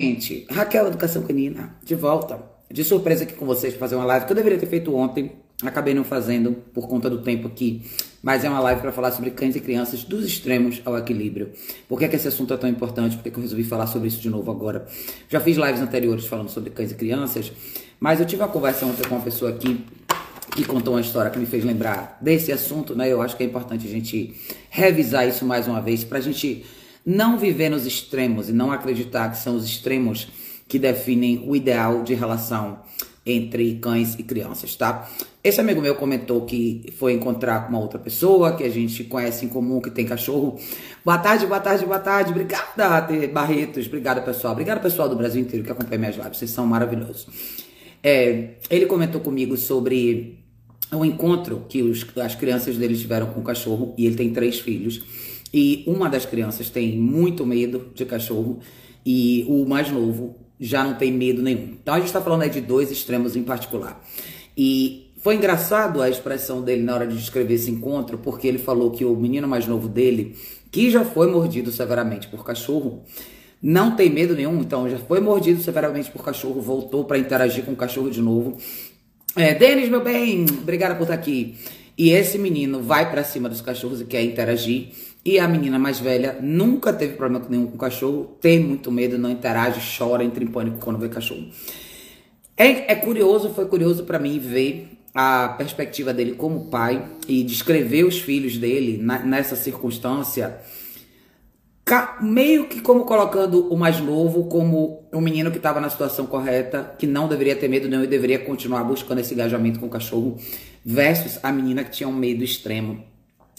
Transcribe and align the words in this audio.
Gente, 0.00 0.46
Raquel 0.50 0.86
Educação 0.86 1.22
Canina, 1.24 1.76
de 1.84 1.94
volta. 1.94 2.42
De 2.70 2.82
surpresa 2.82 3.24
aqui 3.24 3.34
com 3.34 3.44
vocês 3.44 3.74
para 3.74 3.80
fazer 3.80 3.96
uma 3.96 4.06
live 4.06 4.24
que 4.24 4.32
eu 4.32 4.34
deveria 4.34 4.58
ter 4.58 4.64
feito 4.64 4.96
ontem, 4.96 5.32
acabei 5.62 5.92
não 5.92 6.04
fazendo 6.04 6.52
por 6.72 6.88
conta 6.88 7.10
do 7.10 7.20
tempo 7.20 7.46
aqui. 7.46 7.82
Mas 8.22 8.42
é 8.42 8.48
uma 8.48 8.60
live 8.60 8.80
para 8.80 8.92
falar 8.92 9.12
sobre 9.12 9.30
cães 9.30 9.54
e 9.56 9.60
crianças 9.60 10.02
dos 10.02 10.24
extremos 10.24 10.80
ao 10.86 10.96
equilíbrio. 10.96 11.50
Por 11.86 11.98
que, 11.98 12.06
é 12.06 12.08
que 12.08 12.16
esse 12.16 12.26
assunto 12.26 12.54
é 12.54 12.56
tão 12.56 12.70
importante? 12.70 13.14
Por 13.14 13.24
que, 13.24 13.30
que 13.30 13.36
eu 13.36 13.42
resolvi 13.42 13.62
falar 13.62 13.86
sobre 13.88 14.08
isso 14.08 14.22
de 14.22 14.30
novo 14.30 14.50
agora? 14.50 14.86
Já 15.28 15.38
fiz 15.38 15.58
lives 15.58 15.82
anteriores 15.82 16.24
falando 16.24 16.48
sobre 16.48 16.70
cães 16.70 16.92
e 16.92 16.94
crianças, 16.94 17.52
mas 18.00 18.20
eu 18.20 18.24
tive 18.24 18.40
uma 18.40 18.48
conversa 18.48 18.86
ontem 18.86 19.06
com 19.06 19.16
uma 19.16 19.22
pessoa 19.22 19.50
aqui 19.50 19.84
que 20.56 20.64
contou 20.64 20.94
uma 20.94 21.02
história 21.02 21.30
que 21.30 21.38
me 21.38 21.44
fez 21.44 21.62
lembrar 21.62 22.16
desse 22.22 22.50
assunto, 22.50 22.94
né? 22.94 23.12
Eu 23.12 23.20
acho 23.20 23.36
que 23.36 23.42
é 23.42 23.46
importante 23.46 23.86
a 23.86 23.90
gente 23.90 24.34
revisar 24.70 25.28
isso 25.28 25.44
mais 25.44 25.68
uma 25.68 25.82
vez 25.82 26.04
para 26.04 26.16
a 26.16 26.22
gente 26.22 26.64
não 27.04 27.38
viver 27.38 27.68
nos 27.68 27.86
extremos 27.86 28.48
e 28.48 28.52
não 28.52 28.70
acreditar 28.72 29.30
que 29.30 29.38
são 29.38 29.56
os 29.56 29.64
extremos 29.64 30.28
que 30.68 30.78
definem 30.78 31.42
o 31.46 31.56
ideal 31.56 32.02
de 32.02 32.14
relação 32.14 32.78
entre 33.24 33.74
cães 33.74 34.18
e 34.18 34.22
crianças, 34.22 34.74
tá? 34.76 35.08
Esse 35.42 35.60
amigo 35.60 35.80
meu 35.80 35.94
comentou 35.94 36.44
que 36.44 36.92
foi 36.98 37.12
encontrar 37.12 37.64
com 37.64 37.70
uma 37.70 37.78
outra 37.78 37.98
pessoa 37.98 38.54
que 38.54 38.64
a 38.64 38.68
gente 38.68 39.04
conhece 39.04 39.44
em 39.44 39.48
comum, 39.48 39.80
que 39.80 39.90
tem 39.90 40.04
cachorro. 40.04 40.58
Boa 41.04 41.18
tarde, 41.18 41.46
boa 41.46 41.60
tarde, 41.60 41.84
boa 41.84 41.98
tarde. 41.98 42.30
Obrigada, 42.30 43.08
Barretos. 43.32 43.86
Obrigada, 43.86 44.20
pessoal. 44.20 44.52
Obrigada, 44.52 44.80
pessoal 44.80 45.08
do 45.08 45.16
Brasil 45.16 45.40
inteiro 45.40 45.64
que 45.64 45.72
acompanha 45.72 45.98
minhas 45.98 46.16
lives. 46.16 46.38
Vocês 46.38 46.50
são 46.50 46.66
maravilhosos. 46.66 47.26
É, 48.02 48.54
ele 48.70 48.86
comentou 48.86 49.20
comigo 49.20 49.56
sobre 49.56 50.38
o 50.92 51.04
encontro 51.04 51.64
que 51.68 51.82
os, 51.82 52.06
as 52.18 52.34
crianças 52.34 52.76
dele 52.76 52.96
tiveram 52.96 53.26
com 53.26 53.40
o 53.40 53.44
cachorro 53.44 53.94
e 53.96 54.06
ele 54.06 54.16
tem 54.16 54.32
três 54.32 54.58
filhos. 54.58 55.02
E 55.52 55.82
uma 55.86 56.08
das 56.08 56.24
crianças 56.24 56.70
tem 56.70 56.96
muito 56.96 57.44
medo 57.44 57.90
de 57.94 58.04
cachorro 58.04 58.60
e 59.04 59.44
o 59.48 59.66
mais 59.66 59.90
novo 59.90 60.36
já 60.60 60.84
não 60.84 60.94
tem 60.94 61.10
medo 61.10 61.42
nenhum. 61.42 61.76
Então 61.82 61.94
a 61.94 61.98
gente 61.98 62.06
está 62.06 62.20
falando 62.20 62.42
aí 62.42 62.50
de 62.50 62.60
dois 62.60 62.90
extremos 62.90 63.34
em 63.34 63.42
particular. 63.42 64.04
E 64.56 65.10
foi 65.22 65.36
engraçado 65.36 66.00
a 66.00 66.08
expressão 66.08 66.62
dele 66.62 66.82
na 66.82 66.94
hora 66.94 67.06
de 67.06 67.16
descrever 67.16 67.54
esse 67.54 67.70
encontro, 67.70 68.18
porque 68.18 68.46
ele 68.46 68.58
falou 68.58 68.90
que 68.90 69.04
o 69.04 69.14
menino 69.16 69.48
mais 69.48 69.66
novo 69.66 69.88
dele, 69.88 70.36
que 70.70 70.90
já 70.90 71.04
foi 71.04 71.30
mordido 71.30 71.70
severamente 71.70 72.28
por 72.28 72.44
cachorro, 72.44 73.02
não 73.62 73.94
tem 73.94 74.08
medo 74.08 74.34
nenhum, 74.34 74.60
então 74.60 74.88
já 74.88 74.98
foi 74.98 75.20
mordido 75.20 75.60
severamente 75.60 76.10
por 76.10 76.24
cachorro, 76.24 76.60
voltou 76.60 77.04
para 77.04 77.18
interagir 77.18 77.64
com 77.64 77.72
o 77.72 77.76
cachorro 77.76 78.10
de 78.10 78.22
novo. 78.22 78.56
É, 79.36 79.54
Denis, 79.54 79.88
meu 79.88 80.02
bem, 80.02 80.46
obrigada 80.62 80.94
por 80.94 81.02
estar 81.02 81.14
aqui. 81.14 81.54
E 81.98 82.10
esse 82.10 82.38
menino 82.38 82.80
vai 82.80 83.10
para 83.10 83.22
cima 83.22 83.48
dos 83.48 83.60
cachorros 83.60 84.00
e 84.00 84.06
quer 84.06 84.22
interagir. 84.22 84.88
E 85.24 85.38
a 85.38 85.46
menina 85.46 85.78
mais 85.78 86.00
velha 86.00 86.38
nunca 86.40 86.92
teve 86.92 87.14
problema 87.14 87.44
nenhum 87.48 87.66
com 87.66 87.76
cachorro, 87.76 88.36
tem 88.40 88.58
muito 88.58 88.90
medo, 88.90 89.18
não 89.18 89.30
interage, 89.30 89.80
chora, 89.98 90.24
entra 90.24 90.42
em 90.42 90.46
pânico 90.46 90.78
quando 90.78 90.98
vê 90.98 91.08
cachorro. 91.08 91.46
É, 92.56 92.92
é 92.92 92.94
curioso, 92.94 93.50
foi 93.50 93.66
curioso 93.66 94.04
para 94.04 94.18
mim 94.18 94.38
ver 94.38 94.98
a 95.14 95.48
perspectiva 95.58 96.14
dele 96.14 96.32
como 96.32 96.70
pai 96.70 97.04
e 97.28 97.42
descrever 97.42 98.04
os 98.04 98.18
filhos 98.20 98.56
dele 98.56 98.98
na, 99.02 99.18
nessa 99.18 99.56
circunstância, 99.56 100.58
meio 102.20 102.68
que 102.68 102.80
como 102.80 103.04
colocando 103.04 103.66
o 103.72 103.76
mais 103.76 104.00
novo 104.00 104.44
como 104.44 105.08
um 105.12 105.20
menino 105.20 105.50
que 105.50 105.56
estava 105.56 105.80
na 105.80 105.90
situação 105.90 106.24
correta, 106.24 106.94
que 106.98 107.06
não 107.06 107.28
deveria 107.28 107.56
ter 107.56 107.68
medo 107.68 107.88
não 107.88 108.04
e 108.04 108.06
deveria 108.06 108.38
continuar 108.38 108.84
buscando 108.84 109.18
esse 109.18 109.34
engajamento 109.34 109.80
com 109.80 109.86
o 109.86 109.90
cachorro, 109.90 110.38
versus 110.84 111.40
a 111.42 111.50
menina 111.50 111.82
que 111.82 111.90
tinha 111.90 112.08
um 112.08 112.12
medo 112.12 112.44
extremo 112.44 113.09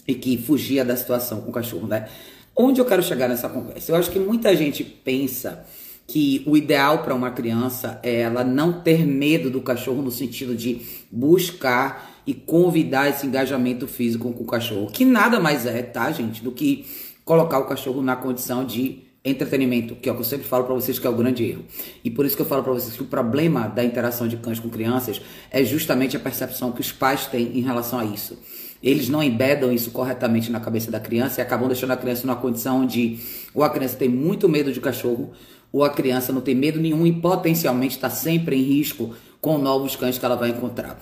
e 0.06 0.14
que 0.14 0.36
fugia 0.38 0.84
da 0.84 0.96
situação 0.96 1.40
com 1.40 1.50
o 1.50 1.52
cachorro, 1.52 1.86
né? 1.86 2.08
Onde 2.54 2.80
eu 2.80 2.84
quero 2.84 3.02
chegar 3.02 3.28
nessa 3.28 3.48
conversa? 3.48 3.92
Eu 3.92 3.96
acho 3.96 4.10
que 4.10 4.18
muita 4.18 4.54
gente 4.54 4.84
pensa 4.84 5.64
que 6.06 6.42
o 6.46 6.56
ideal 6.56 7.02
para 7.02 7.14
uma 7.14 7.30
criança 7.30 7.98
é 8.02 8.20
ela 8.20 8.44
não 8.44 8.82
ter 8.82 9.06
medo 9.06 9.48
do 9.48 9.62
cachorro 9.62 10.02
no 10.02 10.10
sentido 10.10 10.54
de 10.54 10.82
buscar 11.10 12.20
e 12.26 12.34
convidar 12.34 13.08
esse 13.08 13.26
engajamento 13.26 13.86
físico 13.86 14.30
com 14.32 14.44
o 14.44 14.46
cachorro, 14.46 14.90
que 14.90 15.04
nada 15.04 15.40
mais 15.40 15.66
é, 15.66 15.82
tá, 15.82 16.10
gente, 16.12 16.42
do 16.42 16.52
que 16.52 16.86
colocar 17.24 17.58
o 17.58 17.64
cachorro 17.64 18.02
na 18.02 18.14
condição 18.14 18.64
de 18.64 19.04
entretenimento, 19.24 19.94
que 19.94 20.08
é 20.08 20.12
o 20.12 20.16
que 20.16 20.20
eu 20.20 20.24
sempre 20.24 20.46
falo 20.46 20.64
para 20.64 20.74
vocês 20.74 20.98
que 20.98 21.06
é 21.06 21.10
o 21.10 21.14
grande 21.14 21.44
erro. 21.44 21.64
E 22.02 22.10
por 22.10 22.26
isso 22.26 22.34
que 22.34 22.42
eu 22.42 22.46
falo 22.46 22.62
para 22.62 22.72
vocês 22.72 22.94
que 22.94 23.02
o 23.02 23.06
problema 23.06 23.68
da 23.68 23.84
interação 23.84 24.26
de 24.26 24.36
cães 24.36 24.58
com 24.58 24.68
crianças 24.68 25.20
é 25.50 25.64
justamente 25.64 26.16
a 26.16 26.20
percepção 26.20 26.72
que 26.72 26.80
os 26.80 26.90
pais 26.90 27.26
têm 27.26 27.56
em 27.56 27.60
relação 27.60 28.00
a 28.00 28.04
isso. 28.04 28.36
Eles 28.82 29.08
não 29.08 29.22
embedam 29.22 29.72
isso 29.72 29.90
corretamente 29.90 30.50
na 30.50 30.58
cabeça 30.58 30.90
da 30.90 30.98
criança 30.98 31.40
e 31.40 31.42
acabam 31.42 31.68
deixando 31.68 31.92
a 31.92 31.96
criança 31.96 32.26
numa 32.26 32.36
condição 32.36 32.82
onde 32.82 33.20
ou 33.54 33.62
a 33.62 33.70
criança 33.70 33.96
tem 33.96 34.08
muito 34.08 34.48
medo 34.48 34.72
de 34.72 34.80
cachorro, 34.80 35.32
ou 35.72 35.84
a 35.84 35.90
criança 35.90 36.32
não 36.32 36.40
tem 36.40 36.54
medo 36.54 36.80
nenhum 36.80 37.06
e 37.06 37.12
potencialmente 37.12 37.96
está 37.96 38.10
sempre 38.10 38.56
em 38.56 38.62
risco 38.62 39.14
com 39.40 39.56
novos 39.58 39.96
cães 39.96 40.18
que 40.18 40.24
ela 40.24 40.36
vai 40.36 40.50
encontrar. 40.50 41.00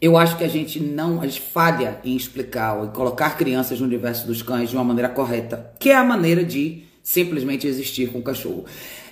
Eu 0.00 0.16
acho 0.16 0.38
que 0.38 0.44
a 0.44 0.48
gente 0.48 0.78
não, 0.78 1.20
a 1.20 1.26
gente 1.26 1.40
falha 1.40 1.98
em 2.04 2.14
explicar 2.14 2.84
em 2.84 2.88
colocar 2.90 3.36
crianças 3.36 3.80
no 3.80 3.86
universo 3.86 4.26
dos 4.26 4.42
cães 4.42 4.70
de 4.70 4.76
uma 4.76 4.84
maneira 4.84 5.08
correta, 5.08 5.72
que 5.80 5.90
é 5.90 5.96
a 5.96 6.04
maneira 6.04 6.44
de 6.44 6.84
simplesmente 7.02 7.66
existir 7.66 8.12
com 8.12 8.18
o 8.18 8.22
cachorro. 8.22 8.64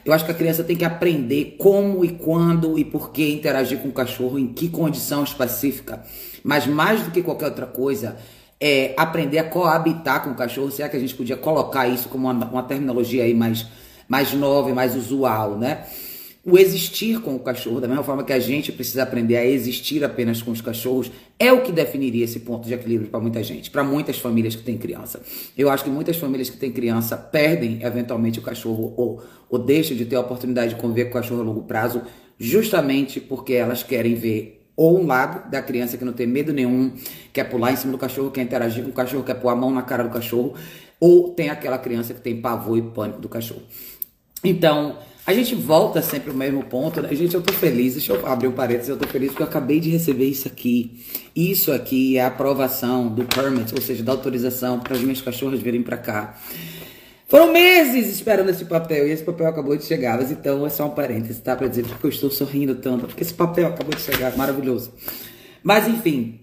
Eu 0.05 0.13
acho 0.13 0.25
que 0.25 0.31
a 0.31 0.35
criança 0.35 0.63
tem 0.63 0.77
que 0.77 0.85
aprender 0.85 1.57
como 1.59 2.05
e 2.05 2.11
quando 2.11 2.79
e 2.79 2.85
por 2.85 3.11
que 3.11 3.29
interagir 3.29 3.79
com 3.79 3.89
o 3.89 3.93
cachorro, 3.93 4.39
em 4.39 4.47
que 4.47 4.69
condição 4.69 5.25
específica. 5.25 6.05
Mas 6.47 6.65
mais 6.65 7.03
do 7.03 7.11
que 7.11 7.25
qualquer 7.25 7.47
outra 7.47 7.67
coisa, 7.67 8.17
é 8.61 8.95
aprender 8.97 9.39
a 9.39 9.45
coabitar 9.45 10.23
com 10.23 10.31
o 10.31 10.35
cachorro. 10.37 10.71
Será 10.71 10.89
que 10.89 10.97
a 10.97 11.01
gente 11.01 11.13
podia 11.13 11.37
colocar 11.37 11.89
isso 11.89 12.09
como 12.09 12.31
uma, 12.31 12.47
uma 12.49 12.63
terminologia 12.63 13.25
aí 13.25 13.35
mais, 13.35 13.67
mais 14.09 14.33
nova 14.33 14.71
e 14.71 14.73
mais 14.73 14.95
usual, 14.95 15.59
né? 15.59 15.85
O 16.45 16.57
existir 16.57 17.21
com 17.21 17.35
o 17.35 17.41
cachorro, 17.41 17.81
da 17.81 17.89
mesma 17.89 18.05
forma 18.05 18.23
que 18.23 18.33
a 18.33 18.39
gente 18.39 18.71
precisa 18.71 19.03
aprender 19.03 19.37
a 19.37 19.45
existir 19.45 20.05
apenas 20.05 20.41
com 20.41 20.53
os 20.53 20.61
cachorros, 20.61 21.11
é 21.37 21.53
o 21.53 21.63
que 21.63 21.73
definiria 21.73 22.25
esse 22.25 22.39
ponto 22.39 22.69
de 22.69 22.75
equilíbrio 22.75 23.11
para 23.11 23.19
muita 23.19 23.43
gente, 23.43 23.69
para 23.69 23.83
muitas 23.83 24.17
famílias 24.17 24.55
que 24.55 24.63
têm 24.63 24.79
criança. 24.79 25.21
Eu 25.59 25.69
acho 25.69 25.83
que 25.83 25.91
muitas 25.91 26.17
famílias 26.17 26.49
que 26.49 26.57
têm 26.57 26.71
criança 26.71 27.17
perdem 27.17 27.83
eventualmente 27.83 28.39
o 28.39 28.43
cachorro 28.43 28.95
ou, 28.97 29.21
ou 29.51 29.59
deixam 29.59 29.97
de 29.97 30.05
ter 30.05 30.15
a 30.15 30.21
oportunidade 30.21 30.77
de 30.77 30.81
conviver 30.81 31.07
com 31.07 31.19
o 31.19 31.21
cachorro 31.21 31.41
a 31.41 31.45
longo 31.45 31.65
prazo, 31.65 32.03
justamente 32.39 33.21
porque 33.21 33.55
elas 33.55 33.83
querem 33.83 34.15
ver 34.15 34.66
ou 34.77 35.01
um 35.01 35.07
lado 35.07 35.51
da 35.51 35.63
criança 35.63 35.97
que 35.97 36.05
não 36.05 36.13
tem 36.13 36.27
medo 36.27 36.53
nenhum, 36.53 36.93
quer 37.33 37.45
pular 37.45 37.73
em 37.73 37.77
cima 37.77 37.93
do 37.93 37.99
cachorro, 37.99 38.31
quer 38.31 38.43
interagir 38.43 38.85
com 38.85 38.91
o 38.91 38.93
cachorro, 38.93 39.25
quer 39.25 39.35
pôr 39.35 39.49
a 39.49 39.57
mão 39.57 39.71
na 39.71 39.83
cara 39.83 40.05
do 40.05 40.11
cachorro, 40.11 40.55
ou 41.01 41.31
tem 41.31 41.49
aquela 41.49 41.79
criança 41.79 42.13
que 42.13 42.21
tem 42.21 42.41
pavor 42.41 42.77
e 42.77 42.83
pânico 42.83 43.21
do 43.21 43.29
cachorro. 43.29 43.63
Então, 44.45 44.99
a 45.27 45.35
gente 45.35 45.57
volta 45.57 46.01
sempre 46.01 46.31
ao 46.31 46.37
mesmo 46.37 46.63
ponto, 46.63 47.03
né? 47.03 47.13
Gente, 47.13 47.35
eu 47.35 47.43
tô 47.43 47.53
feliz, 47.53 47.95
deixa 47.95 48.13
eu 48.13 48.25
abrir 48.27 48.47
um 48.47 48.53
parênteses, 48.53 48.91
eu 48.91 48.97
tô 48.97 49.09
feliz 49.09 49.31
porque 49.31 49.43
eu 49.43 49.47
acabei 49.47 49.81
de 49.81 49.91
receber 49.91 50.27
isso 50.27 50.47
aqui. 50.47 51.05
Isso 51.35 51.73
aqui 51.73 52.17
é 52.17 52.23
a 52.23 52.29
aprovação 52.29 53.09
do 53.09 53.25
permit, 53.25 53.75
ou 53.75 53.81
seja, 53.81 54.05
da 54.05 54.13
autorização 54.13 54.79
para 54.79 54.95
as 54.95 55.01
minhas 55.01 55.21
cachorras 55.21 55.61
virem 55.61 55.83
para 55.83 55.97
cá. 55.97 56.39
Foram 57.29 57.53
meses 57.53 58.07
esperando 58.07 58.51
esse 58.51 58.65
papel 58.65 59.09
e 59.09 59.11
esse 59.11 59.25
papel 59.25 59.49
acabou 59.49 59.77
de 59.77 59.85
chegar. 59.85 60.17
Mas 60.17 60.31
então 60.31 60.65
é 60.65 60.71
só 60.71 60.87
um 60.87 60.91
parênteses, 60.91 61.41
tá? 61.41 61.57
Pra 61.57 61.67
dizer 61.67 61.85
porque 61.85 62.07
eu 62.07 62.11
estou 62.11 62.31
sorrindo 62.31 62.77
tanto, 62.77 63.07
porque 63.07 63.23
esse 63.23 63.35
papel 63.35 63.67
acabou 63.67 63.95
de 63.95 64.01
chegar, 64.01 64.37
maravilhoso. 64.37 64.93
Mas 65.63 65.89
enfim, 65.89 66.39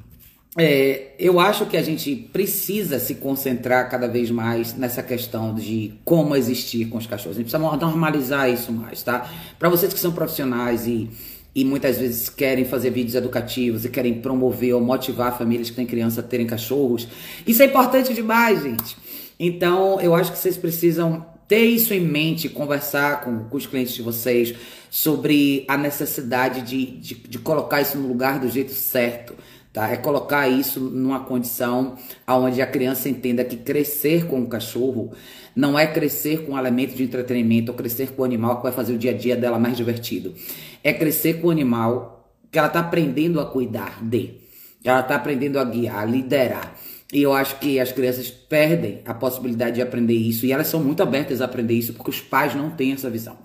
é, 0.58 1.14
eu 1.18 1.40
acho 1.40 1.66
que 1.66 1.78
a 1.78 1.82
gente 1.82 2.14
precisa 2.16 3.00
se 3.00 3.16
concentrar 3.16 3.90
cada 3.90 4.08
vez 4.08 4.30
mais 4.30 4.76
nessa 4.76 5.02
questão 5.02 5.56
de 5.56 5.94
como 6.04 6.36
existir 6.36 6.90
com 6.90 6.98
os 6.98 7.08
cachorros. 7.08 7.38
A 7.38 7.40
gente 7.40 7.50
precisa 7.50 7.78
normalizar 7.78 8.50
isso 8.50 8.72
mais, 8.74 9.02
tá? 9.02 9.28
Para 9.58 9.70
vocês 9.70 9.94
que 9.94 10.00
são 10.00 10.12
profissionais 10.12 10.86
e, 10.86 11.10
e 11.56 11.64
muitas 11.64 11.98
vezes 11.98 12.28
querem 12.28 12.66
fazer 12.66 12.90
vídeos 12.90 13.16
educativos 13.16 13.86
e 13.86 13.90
querem 13.90 14.16
promover 14.16 14.76
ou 14.76 14.82
motivar 14.82 15.38
famílias 15.38 15.70
que 15.70 15.78
têm 15.78 15.86
criança 15.86 16.20
a 16.20 16.24
terem 16.24 16.46
cachorros, 16.46 17.08
isso 17.48 17.64
é 17.64 17.66
importante 17.66 18.14
demais, 18.14 18.62
gente. 18.62 18.98
Então, 19.46 20.00
eu 20.00 20.16
acho 20.16 20.32
que 20.32 20.38
vocês 20.38 20.58
precisam 20.58 21.26
ter 21.48 21.66
isso 21.66 21.94
em 21.94 22.00
mente, 22.00 22.48
conversar 22.48 23.22
com, 23.22 23.46
com 23.46 23.58
os 23.58 23.66
clientes 23.66 23.94
de 23.94 24.02
vocês 24.02 24.54
sobre 24.90 25.66
a 25.68 25.78
necessidade 25.78 26.62
de, 26.62 26.86
de, 26.86 27.16
de 27.16 27.40
colocar 27.40 27.82
isso 27.82 27.98
no 27.98 28.08
lugar 28.08 28.40
do 28.40 28.50
jeito 28.50 28.72
certo 28.72 29.36
Tá? 29.74 29.90
É 29.90 29.98
colocar 29.98 30.48
isso 30.48 30.80
numa 30.80 31.22
condição 31.22 31.98
onde 32.28 32.62
a 32.62 32.68
criança 32.68 33.10
entenda 33.10 33.44
que 33.44 33.58
crescer 33.58 34.28
com 34.28 34.44
o 34.44 34.48
cachorro 34.48 35.12
não 35.56 35.78
é 35.80 35.88
crescer 35.88 36.46
com 36.46 36.52
um 36.52 36.58
elemento 36.60 36.94
de 36.94 37.02
entretenimento 37.02 37.72
ou 37.72 37.78
crescer 37.78 38.12
com 38.12 38.22
o 38.22 38.26
animal 38.26 38.58
que 38.58 38.64
vai 38.64 38.72
fazer 38.72 38.94
o 38.94 39.00
dia 39.00 39.10
a 39.10 39.18
dia 39.18 39.36
dela 39.36 39.58
mais 39.58 39.76
divertido. 39.76 40.36
É 40.84 40.94
crescer 40.94 41.42
com 41.42 41.48
o 41.48 41.52
animal 41.52 42.32
que 42.52 42.60
ela 42.60 42.68
está 42.68 42.82
aprendendo 42.82 43.40
a 43.40 43.48
cuidar 43.48 43.98
de, 44.04 44.36
ela 44.84 45.00
está 45.00 45.16
aprendendo 45.16 45.58
a 45.58 45.64
guiar, 45.64 46.04
a 46.04 46.06
liderar. 46.06 46.76
E 47.14 47.22
eu 47.22 47.32
acho 47.32 47.60
que 47.60 47.80
as 47.80 47.92
crianças 47.92 48.32
perdem 48.32 49.02
a 49.06 49.14
possibilidade 49.14 49.76
de 49.76 49.82
aprender 49.84 50.16
isso 50.16 50.48
e 50.48 50.52
elas 50.52 50.66
são 50.66 50.84
muito 50.84 51.04
abertas 51.04 51.42
a 51.42 51.46
aprender 51.46 51.76
isso 51.76 51.94
porque 51.94 52.10
os 52.10 52.20
pais 52.20 52.56
não 52.56 52.72
têm 52.72 52.92
essa 52.92 53.08
visão. 53.08 53.38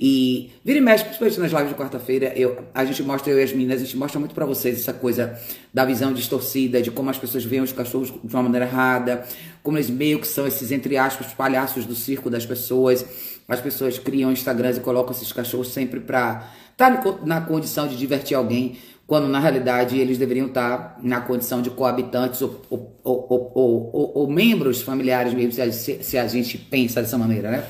E 0.00 0.50
vira 0.64 0.78
e 0.78 0.82
mexe, 0.82 1.04
principalmente 1.04 1.38
nas 1.38 1.52
lives 1.52 1.68
de 1.68 1.74
quarta-feira, 1.76 2.34
a 2.74 2.84
gente 2.84 3.00
mostra, 3.04 3.32
eu 3.32 3.38
e 3.38 3.42
as 3.44 3.52
meninas, 3.52 3.80
a 3.80 3.84
gente 3.84 3.96
mostra 3.96 4.18
muito 4.18 4.34
para 4.34 4.44
vocês 4.44 4.80
essa 4.80 4.92
coisa 4.92 5.38
da 5.72 5.84
visão 5.84 6.12
distorcida, 6.12 6.82
de 6.82 6.90
como 6.90 7.08
as 7.08 7.16
pessoas 7.16 7.44
veem 7.44 7.62
os 7.62 7.72
cachorros 7.72 8.12
de 8.22 8.34
uma 8.34 8.42
maneira 8.42 8.66
errada, 8.66 9.24
como 9.62 9.78
eles 9.78 9.88
meio 9.88 10.18
que 10.18 10.26
são 10.26 10.48
esses, 10.48 10.72
entre 10.72 10.96
aspas, 10.96 11.28
palhaços 11.32 11.86
do 11.86 11.94
circo 11.94 12.28
das 12.28 12.44
pessoas. 12.44 13.04
as 13.46 13.60
pessoas 13.60 13.96
criam 13.96 14.32
Instagrams 14.32 14.78
e 14.78 14.80
colocam 14.80 15.12
esses 15.12 15.30
cachorros 15.30 15.68
sempre 15.68 16.00
para 16.00 16.50
estar 16.72 17.02
tá 17.02 17.18
na 17.24 17.40
condição 17.40 17.86
de 17.86 17.96
divertir 17.96 18.36
alguém, 18.36 18.76
quando 19.06 19.28
na 19.28 19.38
realidade 19.38 19.98
eles 19.98 20.16
deveriam 20.16 20.46
estar 20.46 20.98
na 21.02 21.20
condição 21.20 21.60
de 21.60 21.70
coabitantes 21.70 22.40
ou, 22.40 22.60
ou, 22.70 23.52
ou, 23.54 24.12
ou 24.14 24.30
membros 24.30 24.80
familiares 24.80 25.34
mesmo, 25.34 25.52
se 25.52 25.60
a, 25.92 26.02
se 26.02 26.18
a, 26.18 26.26
gente 26.26 26.56
pensa 26.56 27.02
dessa 27.02 27.18
maneira, 27.18 27.50
né? 27.50 27.64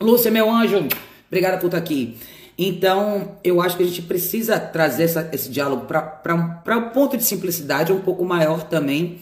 Lúcia, 0.00 0.30
meu 0.30 0.50
anjo, 0.50 0.86
obrigada 1.28 1.58
por 1.58 1.66
estar 1.66 1.78
aqui. 1.78 2.16
Então, 2.58 3.36
eu 3.42 3.62
acho 3.62 3.76
que 3.76 3.82
a 3.82 3.86
gente 3.86 4.02
precisa 4.02 4.60
trazer 4.60 5.04
essa, 5.04 5.30
esse 5.32 5.48
diálogo 5.48 5.86
para 5.86 6.76
um 6.76 6.90
ponto 6.90 7.16
de 7.16 7.24
simplicidade 7.24 7.90
um 7.90 8.00
pouco 8.00 8.22
maior 8.22 8.64
também, 8.64 9.18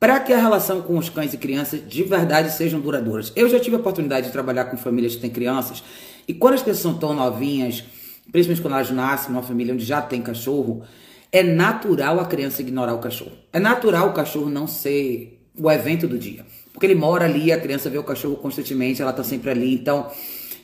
para 0.00 0.18
que 0.20 0.32
a 0.32 0.38
relação 0.38 0.80
com 0.80 0.96
os 0.96 1.10
cães 1.10 1.34
e 1.34 1.36
crianças 1.36 1.86
de 1.86 2.02
verdade 2.02 2.50
sejam 2.50 2.80
duradouras. 2.80 3.30
Eu 3.36 3.48
já 3.48 3.60
tive 3.60 3.76
a 3.76 3.78
oportunidade 3.78 4.28
de 4.28 4.32
trabalhar 4.32 4.66
com 4.66 4.76
famílias 4.78 5.14
que 5.14 5.20
têm 5.20 5.28
crianças, 5.28 5.82
e 6.26 6.32
quando 6.32 6.54
as 6.54 6.62
crianças 6.62 6.82
são 6.82 6.94
tão 6.94 7.12
novinhas, 7.12 7.84
principalmente 8.30 8.62
quando 8.62 8.74
elas 8.74 8.90
nascem 8.90 9.30
numa 9.30 9.42
família 9.42 9.74
onde 9.74 9.84
já 9.84 10.00
tem 10.02 10.20
cachorro, 10.22 10.82
é 11.30 11.42
natural 11.42 12.20
a 12.20 12.26
criança 12.26 12.62
ignorar 12.62 12.94
o 12.94 12.98
cachorro. 12.98 13.32
É 13.52 13.58
natural 13.58 14.08
o 14.08 14.12
cachorro 14.12 14.48
não 14.48 14.66
ser 14.66 15.40
o 15.56 15.70
evento 15.70 16.06
do 16.06 16.18
dia. 16.18 16.44
Porque 16.72 16.86
ele 16.86 16.94
mora 16.94 17.24
ali, 17.24 17.50
a 17.50 17.60
criança 17.60 17.90
vê 17.90 17.98
o 17.98 18.04
cachorro 18.04 18.36
constantemente, 18.36 19.02
ela 19.02 19.12
tá 19.12 19.24
sempre 19.24 19.50
ali. 19.50 19.74
Então, 19.74 20.10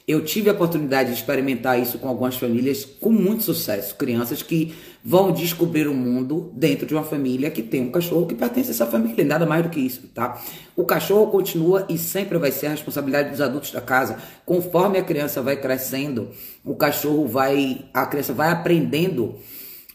eu 0.07 0.23
tive 0.23 0.51
a 0.51 0.53
oportunidade 0.53 1.11
de 1.11 1.17
experimentar 1.17 1.81
isso 1.81 1.99
com 1.99 2.09
algumas 2.09 2.37
famílias 2.37 2.85
com 2.85 3.11
muito 3.11 3.43
sucesso. 3.43 3.95
Crianças 3.95 4.43
que 4.43 4.75
vão 5.03 5.33
descobrir 5.33 5.89
o 5.89 5.95
mundo 5.95 6.53
dentro 6.55 6.87
de 6.87 6.95
uma 6.95 7.03
família 7.03 7.51
que 7.51 7.63
tem 7.63 7.81
um 7.81 7.91
cachorro 7.91 8.27
que 8.27 8.35
pertence 8.35 8.69
a 8.69 8.73
essa 8.73 8.87
família, 8.87 9.25
nada 9.25 9.47
mais 9.47 9.63
do 9.63 9.71
que 9.71 9.81
isso, 9.81 10.03
tá? 10.09 10.43
O 10.77 10.85
cachorro 10.85 11.31
continua 11.31 11.87
e 11.89 11.97
sempre 11.97 12.37
vai 12.37 12.53
ser 12.53 12.67
a 12.67 12.71
responsabilidade 12.71 13.31
dos 13.31 13.41
adultos 13.41 13.71
da 13.71 13.81
casa. 13.81 14.19
Conforme 14.45 14.99
a 14.99 15.03
criança 15.03 15.41
vai 15.41 15.57
crescendo, 15.57 16.29
o 16.63 16.75
cachorro 16.75 17.27
vai, 17.27 17.87
a 17.95 18.05
criança 18.05 18.35
vai 18.35 18.51
aprendendo, 18.51 19.37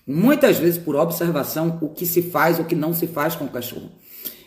muitas 0.07 0.57
vezes 0.57 0.79
por 0.79 0.95
observação, 0.95 1.77
o 1.81 1.89
que 1.89 2.07
se 2.07 2.23
faz, 2.23 2.59
o 2.59 2.63
que 2.63 2.75
não 2.75 2.93
se 2.95 3.05
faz 3.05 3.35
com 3.35 3.45
o 3.45 3.49
cachorro. 3.49 3.91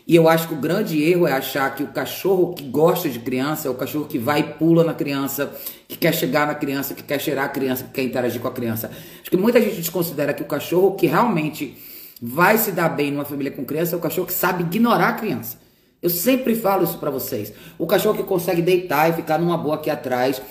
E 0.05 0.15
eu 0.15 0.27
acho 0.27 0.49
que 0.49 0.53
o 0.53 0.57
grande 0.57 1.01
erro 1.01 1.25
é 1.25 1.31
achar 1.31 1.73
que 1.73 1.81
o 1.81 1.87
cachorro 1.87 2.53
que 2.53 2.63
gosta 2.63 3.09
de 3.09 3.19
criança 3.19 3.69
é 3.69 3.71
o 3.71 3.75
cachorro 3.75 4.05
que 4.05 4.17
vai 4.17 4.41
e 4.41 4.43
pula 4.43 4.83
na 4.83 4.93
criança, 4.93 5.53
que 5.87 5.97
quer 5.97 6.13
chegar 6.13 6.45
na 6.45 6.55
criança, 6.55 6.93
que 6.93 7.03
quer 7.03 7.19
cheirar 7.19 7.45
a 7.45 7.49
criança, 7.49 7.85
que 7.85 7.91
quer 7.91 8.03
interagir 8.03 8.41
com 8.41 8.47
a 8.47 8.51
criança. 8.51 8.91
Acho 9.21 9.31
que 9.31 9.37
muita 9.37 9.61
gente 9.61 9.77
desconsidera 9.77 10.33
que 10.33 10.43
o 10.43 10.45
cachorro 10.45 10.95
que 10.95 11.07
realmente 11.07 11.77
vai 12.21 12.57
se 12.57 12.71
dar 12.71 12.89
bem 12.89 13.11
numa 13.11 13.23
família 13.23 13.51
com 13.51 13.63
criança 13.63 13.95
é 13.95 13.97
o 13.97 14.01
cachorro 14.01 14.27
que 14.27 14.33
sabe 14.33 14.63
ignorar 14.63 15.09
a 15.09 15.13
criança. 15.13 15.57
Eu 16.01 16.09
sempre 16.09 16.53
falo 16.53 16.83
isso 16.83 16.97
para 16.97 17.09
vocês. 17.09 17.53
O 17.77 17.87
cachorro 17.87 18.17
que 18.17 18.23
consegue 18.23 18.61
deitar 18.61 19.09
e 19.09 19.13
ficar 19.13 19.39
numa 19.39 19.57
boa 19.57 19.75
aqui 19.75 19.89
atrás 19.89 20.41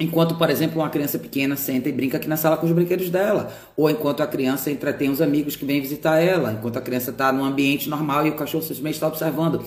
Enquanto, 0.00 0.34
por 0.36 0.48
exemplo, 0.48 0.80
uma 0.80 0.88
criança 0.88 1.18
pequena 1.18 1.56
senta 1.56 1.90
e 1.90 1.92
brinca 1.92 2.16
aqui 2.16 2.26
na 2.26 2.38
sala 2.38 2.56
com 2.56 2.64
os 2.64 2.72
brinquedos 2.72 3.10
dela. 3.10 3.52
Ou 3.76 3.90
enquanto 3.90 4.22
a 4.22 4.26
criança 4.26 4.70
entretém 4.70 5.10
os 5.10 5.20
amigos 5.20 5.56
que 5.56 5.64
vêm 5.66 5.78
visitar 5.78 6.18
ela. 6.18 6.52
Enquanto 6.52 6.78
a 6.78 6.80
criança 6.80 7.10
está 7.10 7.30
num 7.30 7.44
ambiente 7.44 7.86
normal 7.86 8.26
e 8.26 8.30
o 8.30 8.34
cachorro 8.34 8.62
simplesmente 8.62 8.94
está 8.94 9.08
observando. 9.08 9.62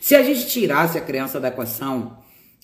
Se 0.00 0.14
a 0.14 0.22
gente 0.22 0.46
tirasse 0.46 0.96
a 0.96 1.00
criança 1.00 1.40
da 1.40 1.48
equação, 1.48 2.16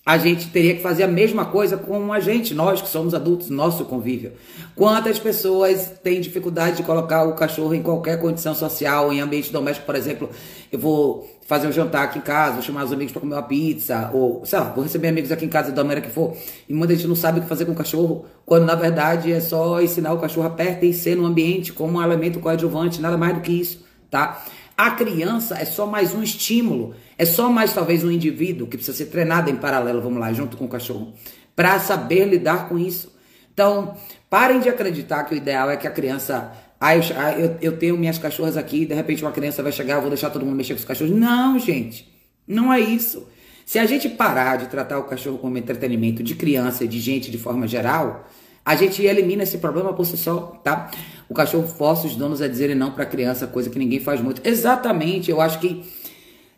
a 0.07 0.17
gente 0.17 0.49
teria 0.49 0.77
que 0.77 0.81
fazer 0.81 1.03
a 1.03 1.09
mesma 1.09 1.45
coisa 1.45 1.77
com 1.77 2.13
a 2.13 2.21
gente, 2.21 2.55
nós 2.55 2.81
que 2.81 2.89
somos 2.89 3.13
adultos, 3.13 3.51
nosso 3.51 3.85
convívio. 3.85 4.33
Quantas 4.75 5.19
pessoas 5.19 5.93
têm 6.03 6.21
dificuldade 6.21 6.79
de 6.79 6.83
colocar 6.85 7.25
o 7.25 7.35
cachorro 7.35 7.75
em 7.75 7.83
qualquer 7.83 8.19
condição 8.21 8.55
social, 8.55 9.13
em 9.13 9.21
ambiente 9.21 9.53
doméstico, 9.53 9.85
por 9.85 9.97
exemplo, 9.97 10.31
eu 10.73 10.79
vou 10.79 11.29
fazer 11.49 11.67
um 11.67 11.73
jantar 11.73 12.05
aqui 12.05 12.19
em 12.19 12.23
casa, 12.23 12.53
vou 12.53 12.63
chamar 12.63 12.85
os 12.85 12.93
amigos 12.93 13.11
para 13.11 13.21
comer 13.21 13.35
uma 13.35 13.43
pizza, 13.43 14.11
ou 14.13 14.45
sei 14.45 14.59
lá, 14.59 14.67
vou 14.67 14.85
receber 14.85 15.09
amigos 15.09 15.33
aqui 15.33 15.47
em 15.47 15.49
casa 15.49 15.73
da 15.73 15.83
maneira 15.83 16.03
que 16.03 16.13
for, 16.13 16.37
e 16.69 16.75
muita 16.75 16.95
gente 16.95 17.09
não 17.09 17.17
sabe 17.17 17.39
o 17.39 17.43
que 17.43 17.49
fazer 17.49 17.65
com 17.65 17.73
o 17.73 17.75
cachorro, 17.75 18.27
quando 18.45 18.67
na 18.67 18.75
verdade 18.75 19.33
é 19.33 19.41
só 19.41 19.81
ensinar 19.81 20.13
o 20.13 20.19
cachorro 20.19 20.47
a 20.47 20.51
pertencer 20.51 21.17
no 21.17 21.25
ambiente 21.25 21.73
como 21.73 21.99
um 21.99 22.03
elemento 22.03 22.39
coadjuvante, 22.39 23.01
nada 23.01 23.17
mais 23.17 23.35
do 23.35 23.41
que 23.41 23.51
isso, 23.51 23.83
tá? 24.11 24.45
A 24.77 24.91
criança 24.91 25.57
é 25.59 25.65
só 25.65 25.87
mais 25.87 26.15
um 26.15 26.23
estímulo, 26.23 26.95
é 27.17 27.25
só 27.25 27.49
mais 27.49 27.73
talvez 27.73 28.05
um 28.05 28.11
indivíduo 28.11 28.69
que 28.69 28.77
precisa 28.77 28.97
ser 28.97 29.07
treinado 29.07 29.51
em 29.51 29.57
paralelo, 29.57 30.03
vamos 30.03 30.21
lá, 30.21 30.31
junto 30.35 30.55
com 30.55 30.67
o 30.67 30.69
cachorro, 30.69 31.15
para 31.57 31.81
saber 31.81 32.27
lidar 32.27 32.69
com 32.69 32.79
isso. 32.79 33.11
Então, 33.55 33.97
parem 34.29 34.61
de 34.61 34.69
acreditar 34.69 35.25
que 35.25 35.35
o 35.35 35.37
ideal 35.37 35.71
é 35.71 35.79
que 35.79 35.87
a 35.87 35.91
criança. 35.91 36.53
Ah, 36.81 36.97
eu, 36.97 37.03
ah, 37.17 37.33
eu, 37.33 37.57
eu 37.61 37.77
tenho 37.77 37.97
minhas 37.97 38.19
cachorras 38.19 38.57
aqui, 38.57 38.87
de 38.87 38.95
repente 38.95 39.23
uma 39.23 39.33
criança 39.33 39.63
vai 39.63 39.73
chegar, 39.73 39.97
eu 39.97 40.01
vou 40.01 40.11
deixar 40.11 40.31
todo 40.31 40.45
mundo 40.45 40.57
mexer 40.57 40.75
com 40.75 40.81
os 40.81 40.85
cachorros. 40.85 41.13
Não, 41.13 41.59
gente, 41.59 42.09
não 42.47 42.73
é 42.73 42.81
isso. 42.81 43.27
Se 43.67 43.79
a 43.79 43.85
gente 43.85 44.09
parar 44.09 44.57
de 44.57 44.69
tratar 44.69 44.99
o 44.99 45.05
cachorro 45.05 45.39
como 45.39 45.59
entretenimento 45.59 46.23
de 46.23 46.35
criança 46.35 46.87
de 46.87 46.99
gente 47.01 47.31
de 47.31 47.37
forma 47.37 47.67
geral, 47.67 48.27
a 48.65 48.77
gente 48.77 49.03
elimina 49.03 49.43
esse 49.43 49.59
problema 49.59 49.93
por 49.93 50.07
si 50.07 50.17
só, 50.17 50.61
tá? 50.63 50.91
O 51.29 51.35
cachorro 51.35 51.67
força 51.67 52.07
os 52.07 52.17
donos 52.17 52.41
a 52.41 52.49
dizerem 52.49 52.77
não 52.77 52.93
para 52.93 53.03
a 53.03 53.07
criança, 53.07 53.47
coisa 53.47 53.69
que 53.69 53.79
ninguém 53.79 54.01
faz 54.01 54.21
muito. 54.21 54.41
Exatamente, 54.47 55.31
eu 55.31 55.41
acho 55.41 55.59
que 55.59 55.85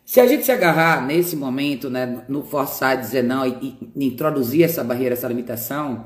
se 0.05 0.19
a 0.19 0.27
gente 0.27 0.43
se 0.43 0.51
agarrar 0.51 1.05
nesse 1.05 1.35
momento, 1.35 1.89
né, 1.89 2.23
no 2.27 2.43
forçar 2.43 2.91
a 2.91 2.95
dizer 2.95 3.23
não 3.23 3.45
e, 3.45 3.77
e 3.95 4.05
introduzir 4.05 4.63
essa 4.63 4.83
barreira, 4.83 5.13
essa 5.13 5.27
limitação, 5.27 6.05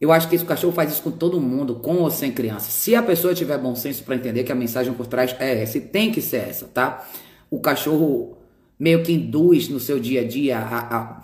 eu 0.00 0.12
acho 0.12 0.28
que 0.28 0.36
esse 0.36 0.44
cachorro 0.44 0.72
faz 0.72 0.92
isso 0.92 1.02
com 1.02 1.10
todo 1.10 1.40
mundo, 1.40 1.76
com 1.76 1.96
ou 1.96 2.10
sem 2.10 2.30
criança. 2.30 2.70
Se 2.70 2.94
a 2.94 3.02
pessoa 3.02 3.34
tiver 3.34 3.58
bom 3.58 3.74
senso 3.74 4.04
para 4.04 4.14
entender 4.14 4.44
que 4.44 4.52
a 4.52 4.54
mensagem 4.54 4.92
por 4.92 5.06
trás 5.06 5.34
é 5.40 5.62
essa, 5.62 5.78
e 5.78 5.80
tem 5.80 6.12
que 6.12 6.20
ser 6.20 6.48
essa, 6.48 6.66
tá? 6.66 7.06
O 7.50 7.60
cachorro 7.60 8.36
meio 8.78 9.02
que 9.02 9.12
induz 9.12 9.68
no 9.68 9.80
seu 9.80 9.98
dia 9.98 10.20
a 10.20 10.24
dia 10.24 10.58
a, 10.58 10.96
a 10.96 11.22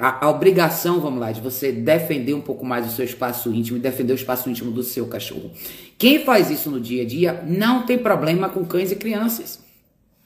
a, 0.00 0.24
a, 0.24 0.30
obrigação, 0.30 0.98
vamos 0.98 1.20
lá, 1.20 1.30
de 1.30 1.42
você 1.42 1.70
defender 1.70 2.32
um 2.32 2.40
pouco 2.40 2.64
mais 2.64 2.86
o 2.86 2.90
seu 2.90 3.04
espaço 3.04 3.52
íntimo 3.52 3.76
e 3.76 3.80
defender 3.80 4.14
o 4.14 4.16
espaço 4.16 4.48
íntimo 4.48 4.70
do 4.70 4.82
seu 4.82 5.06
cachorro. 5.06 5.50
Quem 5.98 6.24
faz 6.24 6.50
isso 6.50 6.70
no 6.70 6.80
dia 6.80 7.02
a 7.02 7.06
dia 7.06 7.44
não 7.46 7.84
tem 7.84 7.98
problema 7.98 8.48
com 8.48 8.64
cães 8.64 8.90
e 8.90 8.96
crianças. 8.96 9.60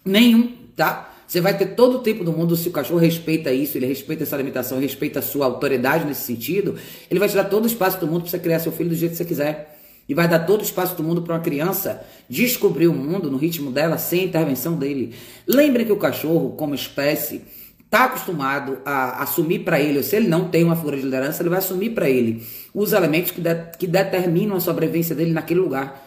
Nenhum, 0.04 0.52
tá? 0.76 1.12
Você 1.34 1.40
vai 1.40 1.58
ter 1.58 1.74
todo 1.74 1.96
o 1.96 1.98
tempo 1.98 2.22
do 2.22 2.30
mundo, 2.30 2.54
se 2.54 2.68
o 2.68 2.70
cachorro 2.70 3.00
respeita 3.00 3.52
isso, 3.52 3.76
ele 3.76 3.86
respeita 3.86 4.22
essa 4.22 4.36
limitação, 4.36 4.78
respeita 4.78 5.18
a 5.18 5.22
sua 5.22 5.46
autoridade 5.46 6.04
nesse 6.04 6.20
sentido, 6.20 6.76
ele 7.10 7.18
vai 7.18 7.28
te 7.28 7.34
dar 7.34 7.42
todo 7.42 7.64
o 7.64 7.66
espaço 7.66 7.98
do 7.98 8.06
mundo 8.06 8.20
para 8.20 8.30
você 8.30 8.38
criar 8.38 8.60
seu 8.60 8.70
filho 8.70 8.90
do 8.90 8.94
jeito 8.94 9.10
que 9.10 9.16
você 9.16 9.24
quiser. 9.24 9.76
E 10.08 10.14
vai 10.14 10.28
dar 10.28 10.38
todo 10.46 10.60
o 10.60 10.62
espaço 10.62 10.94
do 10.94 11.02
mundo 11.02 11.22
para 11.22 11.34
uma 11.34 11.40
criança 11.40 12.06
descobrir 12.30 12.86
o 12.86 12.94
mundo 12.94 13.32
no 13.32 13.36
ritmo 13.36 13.72
dela, 13.72 13.98
sem 13.98 14.26
intervenção 14.26 14.76
dele. 14.76 15.12
Lembre 15.44 15.84
que 15.84 15.90
o 15.90 15.96
cachorro, 15.96 16.50
como 16.50 16.72
espécie, 16.72 17.42
está 17.84 18.04
acostumado 18.04 18.78
a 18.84 19.24
assumir 19.24 19.64
para 19.64 19.80
ele, 19.80 19.98
ou 19.98 20.04
se 20.04 20.14
ele 20.14 20.28
não 20.28 20.48
tem 20.48 20.62
uma 20.62 20.76
figura 20.76 20.96
de 20.96 21.02
liderança, 21.02 21.42
ele 21.42 21.50
vai 21.50 21.58
assumir 21.58 21.90
para 21.90 22.08
ele 22.08 22.46
os 22.72 22.92
elementos 22.92 23.32
que, 23.32 23.40
de, 23.40 23.56
que 23.76 23.88
determinam 23.88 24.54
a 24.54 24.60
sobrevivência 24.60 25.16
dele 25.16 25.32
naquele 25.32 25.58
lugar. 25.58 26.00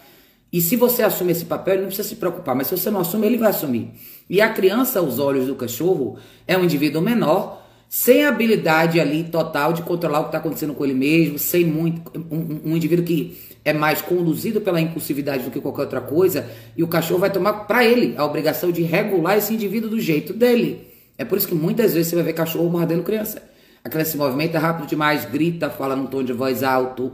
E 0.51 0.61
se 0.61 0.75
você 0.75 1.03
assume 1.03 1.31
esse 1.31 1.45
papel, 1.45 1.75
ele 1.75 1.81
não 1.81 1.87
precisa 1.89 2.07
se 2.07 2.15
preocupar, 2.15 2.55
mas 2.55 2.67
se 2.67 2.77
você 2.77 2.89
não 2.89 3.01
assume, 3.01 3.27
ele 3.27 3.37
vai 3.37 3.49
assumir. 3.49 3.91
E 4.29 4.41
a 4.41 4.49
criança, 4.49 4.99
aos 4.99 5.19
olhos 5.19 5.47
do 5.47 5.55
cachorro, 5.55 6.17
é 6.47 6.57
um 6.57 6.63
indivíduo 6.63 7.01
menor, 7.01 7.65
sem 7.89 8.25
habilidade 8.25 8.99
ali 8.99 9.23
total 9.23 9.71
de 9.71 9.81
controlar 9.81 10.19
o 10.19 10.23
que 10.23 10.29
está 10.29 10.37
acontecendo 10.37 10.73
com 10.73 10.83
ele 10.83 10.93
mesmo, 10.93 11.37
sem 11.39 11.65
muito. 11.65 12.11
Um, 12.31 12.71
um 12.71 12.77
indivíduo 12.77 13.05
que 13.05 13.37
é 13.63 13.73
mais 13.73 14.01
conduzido 14.01 14.61
pela 14.61 14.79
impulsividade 14.79 15.43
do 15.43 15.51
que 15.51 15.59
qualquer 15.59 15.81
outra 15.81 16.01
coisa, 16.01 16.49
e 16.75 16.83
o 16.83 16.87
cachorro 16.87 17.19
vai 17.19 17.29
tomar 17.29 17.65
para 17.65 17.85
ele 17.85 18.15
a 18.17 18.25
obrigação 18.25 18.71
de 18.71 18.81
regular 18.81 19.37
esse 19.37 19.53
indivíduo 19.53 19.89
do 19.89 19.99
jeito 19.99 20.33
dele. 20.33 20.87
É 21.17 21.25
por 21.25 21.37
isso 21.37 21.47
que 21.47 21.55
muitas 21.55 21.93
vezes 21.93 22.09
você 22.09 22.15
vai 22.15 22.23
ver 22.23 22.33
cachorro 22.33 22.69
mordendo 22.69 23.03
criança. 23.03 23.41
A 23.83 23.89
criança 23.89 24.11
se 24.11 24.17
movimenta 24.17 24.59
rápido 24.59 24.87
demais, 24.87 25.25
grita, 25.25 25.69
fala 25.69 25.95
num 25.95 26.07
tom 26.07 26.23
de 26.23 26.33
voz 26.33 26.63
alto, 26.63 27.11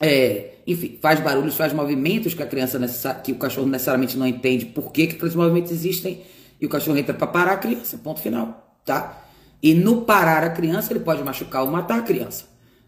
é, 0.00 0.51
enfim, 0.66 0.98
faz 1.00 1.20
barulhos, 1.20 1.56
faz 1.56 1.72
movimentos 1.72 2.34
que 2.34 2.42
a 2.42 2.46
criança 2.46 2.78
que 3.22 3.32
o 3.32 3.36
cachorro 3.36 3.66
necessariamente 3.66 4.16
não 4.16 4.26
entende 4.26 4.66
por 4.66 4.92
que, 4.92 5.06
que 5.06 5.16
aqueles 5.16 5.34
movimentos 5.34 5.72
existem 5.72 6.22
e 6.60 6.66
o 6.66 6.68
cachorro 6.68 6.96
entra 6.96 7.12
para 7.12 7.26
parar 7.26 7.52
a 7.52 7.56
criança, 7.56 7.98
ponto 7.98 8.20
final, 8.20 8.78
tá? 8.84 9.24
E 9.62 9.74
no 9.74 10.02
parar 10.02 10.44
a 10.44 10.50
criança 10.50 10.92
ele 10.92 11.00
pode 11.00 11.22
machucar 11.22 11.62
ou 11.62 11.70
matar 11.70 11.98
a 11.98 12.02
criança. 12.02 12.44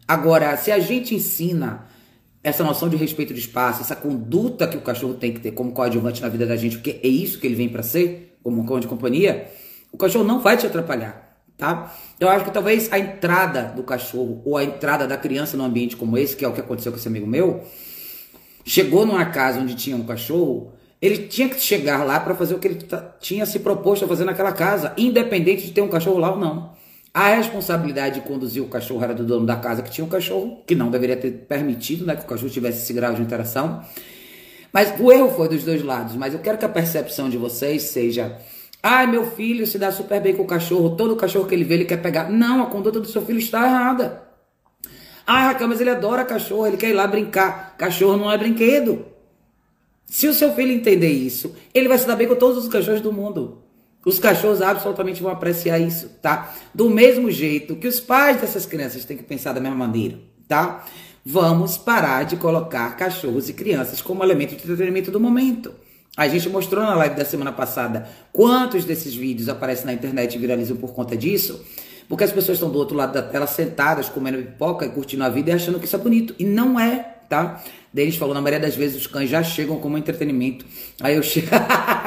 Agora, 0.07 0.55
se 0.55 0.71
a 0.71 0.79
gente 0.79 1.15
ensina 1.15 1.85
essa 2.43 2.63
noção 2.63 2.87
de 2.87 2.95
respeito 2.95 3.33
de 3.33 3.39
espaço, 3.39 3.81
essa 3.81 3.95
conduta 3.95 4.67
que 4.67 4.77
o 4.77 4.81
cachorro 4.81 5.15
tem 5.15 5.33
que 5.33 5.39
ter 5.39 5.51
como 5.51 5.71
coadjuvante 5.71 6.21
na 6.21 6.29
vida 6.29 6.45
da 6.45 6.55
gente, 6.55 6.77
porque 6.77 6.99
é 7.03 7.07
isso 7.07 7.39
que 7.39 7.47
ele 7.47 7.55
vem 7.55 7.67
para 7.67 7.81
ser, 7.81 8.37
como 8.43 8.61
um 8.61 8.65
cão 8.65 8.79
de 8.79 8.87
companhia, 8.87 9.51
o 9.91 9.97
cachorro 9.97 10.23
não 10.23 10.39
vai 10.39 10.55
te 10.55 10.67
atrapalhar, 10.67 11.24
tá? 11.57 11.95
Eu 12.19 12.29
acho 12.29 12.45
que 12.45 12.51
talvez 12.51 12.91
a 12.91 12.99
entrada 12.99 13.73
do 13.75 13.83
cachorro 13.83 14.41
ou 14.45 14.57
a 14.57 14.63
entrada 14.63 15.07
da 15.07 15.17
criança 15.17 15.57
num 15.57 15.65
ambiente 15.65 15.95
como 15.95 16.17
esse, 16.17 16.35
que 16.35 16.43
é 16.43 16.47
o 16.47 16.53
que 16.53 16.61
aconteceu 16.61 16.91
com 16.91 16.97
esse 16.97 17.07
amigo 17.07 17.27
meu, 17.27 17.63
chegou 18.65 19.05
numa 19.05 19.25
casa 19.25 19.59
onde 19.59 19.75
tinha 19.75 19.95
um 19.95 20.05
cachorro, 20.05 20.73
ele 21.01 21.27
tinha 21.27 21.49
que 21.49 21.59
chegar 21.59 22.03
lá 22.03 22.19
para 22.19 22.33
fazer 22.33 22.55
o 22.55 22.59
que 22.59 22.67
ele 22.67 22.87
tinha 23.19 23.45
se 23.45 23.59
proposto 23.59 24.05
a 24.05 24.07
fazer 24.07 24.23
naquela 24.25 24.51
casa, 24.51 24.93
independente 24.97 25.65
de 25.65 25.71
ter 25.71 25.81
um 25.81 25.89
cachorro 25.89 26.17
lá 26.17 26.31
ou 26.31 26.39
não. 26.39 26.73
A 27.13 27.29
responsabilidade 27.35 28.15
de 28.19 28.27
conduzir 28.27 28.61
o 28.61 28.67
cachorro 28.67 29.03
era 29.03 29.13
do 29.13 29.23
dono 29.23 29.45
da 29.45 29.55
casa 29.55 29.81
que 29.81 29.89
tinha 29.89 30.03
um 30.03 30.09
cachorro, 30.09 30.63
que 30.67 30.75
não 30.75 30.91
deveria 30.91 31.15
ter 31.15 31.31
permitido 31.31 32.05
né, 32.05 32.15
que 32.15 32.23
o 32.23 32.27
cachorro 32.27 32.49
tivesse 32.49 32.79
esse 32.79 32.91
grau 32.91 33.13
de 33.13 33.21
interação. 33.21 33.81
Mas 34.73 34.93
o 34.99 35.09
erro 35.09 35.29
foi 35.29 35.47
dos 35.47 35.63
dois 35.63 35.81
lados. 35.81 36.17
Mas 36.17 36.33
eu 36.33 36.41
quero 36.41 36.57
que 36.57 36.65
a 36.65 36.69
percepção 36.69 37.29
de 37.29 37.37
vocês 37.37 37.83
seja 37.83 38.37
Ai, 38.87 39.07
meu 39.07 39.25
filho 39.31 39.65
se 39.65 39.79
dá 39.79 39.91
super 39.91 40.21
bem 40.21 40.35
com 40.35 40.43
o 40.43 40.45
cachorro, 40.45 40.95
todo 40.95 41.15
cachorro 41.15 41.47
que 41.47 41.55
ele 41.55 41.63
vê 41.63 41.73
ele 41.73 41.85
quer 41.85 41.99
pegar. 41.99 42.29
Não, 42.29 42.61
a 42.61 42.67
conduta 42.67 42.99
do 42.99 43.07
seu 43.07 43.25
filho 43.25 43.39
está 43.39 43.65
errada. 43.65 44.21
Ah, 45.25 45.47
Raquel, 45.47 45.67
mas 45.67 45.81
ele 45.81 45.89
adora 45.89 46.23
cachorro, 46.23 46.67
ele 46.67 46.77
quer 46.77 46.91
ir 46.91 46.93
lá 46.93 47.07
brincar. 47.07 47.75
Cachorro 47.79 48.15
não 48.15 48.31
é 48.31 48.37
brinquedo. 48.37 49.03
Se 50.05 50.27
o 50.27 50.33
seu 50.35 50.53
filho 50.53 50.71
entender 50.71 51.09
isso, 51.09 51.55
ele 51.73 51.87
vai 51.87 51.97
se 51.97 52.05
dar 52.05 52.15
bem 52.15 52.27
com 52.27 52.35
todos 52.35 52.63
os 52.63 52.69
cachorros 52.69 53.01
do 53.01 53.11
mundo. 53.11 53.63
Os 54.05 54.19
cachorros 54.19 54.61
absolutamente 54.61 55.19
vão 55.19 55.31
apreciar 55.31 55.79
isso, 55.79 56.09
tá? 56.21 56.53
Do 56.71 56.87
mesmo 56.87 57.31
jeito 57.31 57.77
que 57.77 57.87
os 57.87 57.99
pais 57.99 58.39
dessas 58.39 58.67
crianças 58.67 59.03
têm 59.03 59.17
que 59.17 59.23
pensar 59.23 59.51
da 59.53 59.59
mesma 59.59 59.77
maneira, 59.77 60.19
tá? 60.47 60.85
Vamos 61.25 61.75
parar 61.75 62.23
de 62.23 62.37
colocar 62.37 62.95
cachorros 62.95 63.49
e 63.49 63.53
crianças 63.53 63.99
como 63.99 64.23
elemento 64.23 64.51
de 64.51 64.57
entretenimento 64.57 65.09
do 65.09 65.19
momento. 65.19 65.73
A 66.17 66.27
gente 66.27 66.47
mostrou 66.47 66.83
na 66.83 66.95
live 66.95 67.15
da 67.15 67.25
semana 67.25 67.51
passada 67.51 68.07
quantos 68.31 68.85
desses 68.85 69.13
vídeos 69.13 69.49
aparecem 69.49 69.85
na 69.85 69.93
internet 69.93 70.35
e 70.35 70.37
viralizam 70.37 70.77
por 70.77 70.93
conta 70.93 71.15
disso. 71.17 71.63
Porque 72.07 72.23
as 72.23 72.31
pessoas 72.31 72.57
estão 72.57 72.69
do 72.69 72.77
outro 72.77 72.95
lado 72.95 73.13
da 73.13 73.21
tela 73.21 73.47
sentadas, 73.47 74.07
comendo 74.07 74.37
pipoca 74.37 74.85
e 74.85 74.89
curtindo 74.89 75.23
a 75.23 75.29
vida 75.29 75.51
e 75.51 75.53
achando 75.53 75.79
que 75.79 75.85
isso 75.85 75.95
é 75.95 75.99
bonito. 75.99 76.35
E 76.37 76.45
não 76.45 76.79
é, 76.79 77.15
tá? 77.27 77.63
Denis 77.91 78.15
falou, 78.15 78.33
na 78.33 78.41
maioria 78.41 78.59
das 78.65 78.75
vezes 78.75 79.01
os 79.01 79.07
cães 79.07 79.29
já 79.29 79.43
chegam 79.43 79.77
como 79.79 79.97
entretenimento. 79.97 80.65
Aí 81.01 81.15
eu 81.15 81.23
chego. 81.23 81.47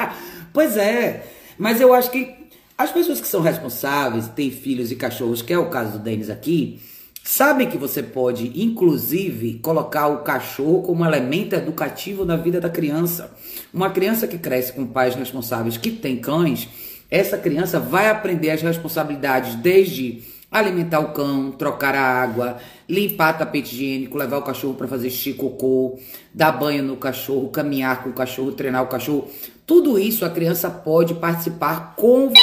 pois 0.53 0.77
é. 0.77 1.25
Mas 1.57 1.81
eu 1.81 1.93
acho 1.93 2.09
que 2.09 2.33
as 2.77 2.91
pessoas 2.91 3.19
que 3.19 3.27
são 3.27 3.41
responsáveis, 3.41 4.29
têm 4.29 4.49
filhos 4.49 4.89
e 4.89 4.95
cachorros, 4.95 5.41
que 5.41 5.51
é 5.51 5.57
o 5.57 5.69
caso 5.69 5.93
do 5.93 5.99
Denis 5.99 6.29
aqui, 6.29 6.79
sabem 7.23 7.69
que 7.69 7.77
você 7.77 8.01
pode, 8.01 8.51
inclusive, 8.61 9.59
colocar 9.59 10.07
o 10.07 10.23
cachorro 10.23 10.81
como 10.83 11.05
elemento 11.05 11.55
educativo 11.55 12.25
na 12.25 12.35
vida 12.35 12.59
da 12.59 12.69
criança. 12.69 13.35
Uma 13.73 13.89
criança 13.89 14.27
que 14.27 14.37
cresce 14.37 14.73
com 14.73 14.85
pais 14.85 15.15
responsáveis 15.15 15.77
que 15.77 15.91
tem 15.91 16.17
cães, 16.17 16.67
essa 17.09 17.37
criança 17.37 17.79
vai 17.79 18.09
aprender 18.09 18.51
as 18.51 18.61
responsabilidades 18.61 19.55
desde 19.55 20.23
alimentar 20.51 20.99
o 20.99 21.13
cão, 21.13 21.51
trocar 21.51 21.93
a 21.95 22.01
água, 22.01 22.57
limpar 22.87 23.37
tapete 23.37 23.75
higiênico, 23.75 24.17
levar 24.17 24.37
o 24.37 24.41
cachorro 24.41 24.73
para 24.73 24.87
fazer 24.87 25.09
xixi, 25.09 25.33
cocô, 25.33 25.99
dar 26.33 26.51
banho 26.51 26.83
no 26.83 26.97
cachorro, 26.97 27.49
caminhar 27.49 28.03
com 28.03 28.09
o 28.09 28.13
cachorro, 28.13 28.51
treinar 28.51 28.83
o 28.83 28.87
cachorro. 28.87 29.29
Tudo 29.65 29.99
isso 29.99 30.25
a 30.25 30.29
criança 30.29 30.69
pode 30.69 31.13
participar 31.15 31.93
com 31.95 32.29
você, 32.29 32.41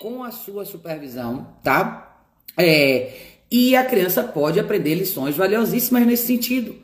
com 0.00 0.22
a 0.22 0.30
sua 0.30 0.64
supervisão, 0.66 1.48
tá? 1.62 2.20
É, 2.56 3.37
e 3.50 3.74
a 3.74 3.84
criança 3.84 4.22
pode 4.22 4.60
aprender 4.60 4.94
lições 4.94 5.36
valiosíssimas 5.36 6.06
nesse 6.06 6.26
sentido. 6.26 6.76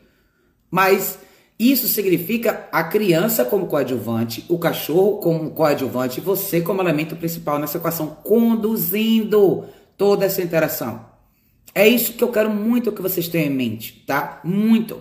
Mas 0.70 1.18
isso 1.58 1.86
significa 1.86 2.68
a 2.72 2.82
criança 2.82 3.44
como 3.44 3.66
coadjuvante, 3.66 4.44
o 4.48 4.58
cachorro 4.58 5.18
como 5.18 5.50
coadjuvante, 5.50 6.20
você 6.20 6.60
como 6.60 6.82
elemento 6.82 7.14
principal 7.14 7.58
nessa 7.58 7.78
equação, 7.78 8.16
conduzindo 8.24 9.64
toda 9.96 10.24
essa 10.24 10.42
interação. 10.42 11.06
É 11.74 11.86
isso 11.86 12.14
que 12.14 12.24
eu 12.24 12.28
quero 12.28 12.50
muito 12.50 12.92
que 12.92 13.02
vocês 13.02 13.28
tenham 13.28 13.52
em 13.52 13.54
mente, 13.54 14.04
tá? 14.06 14.40
Muito. 14.44 15.00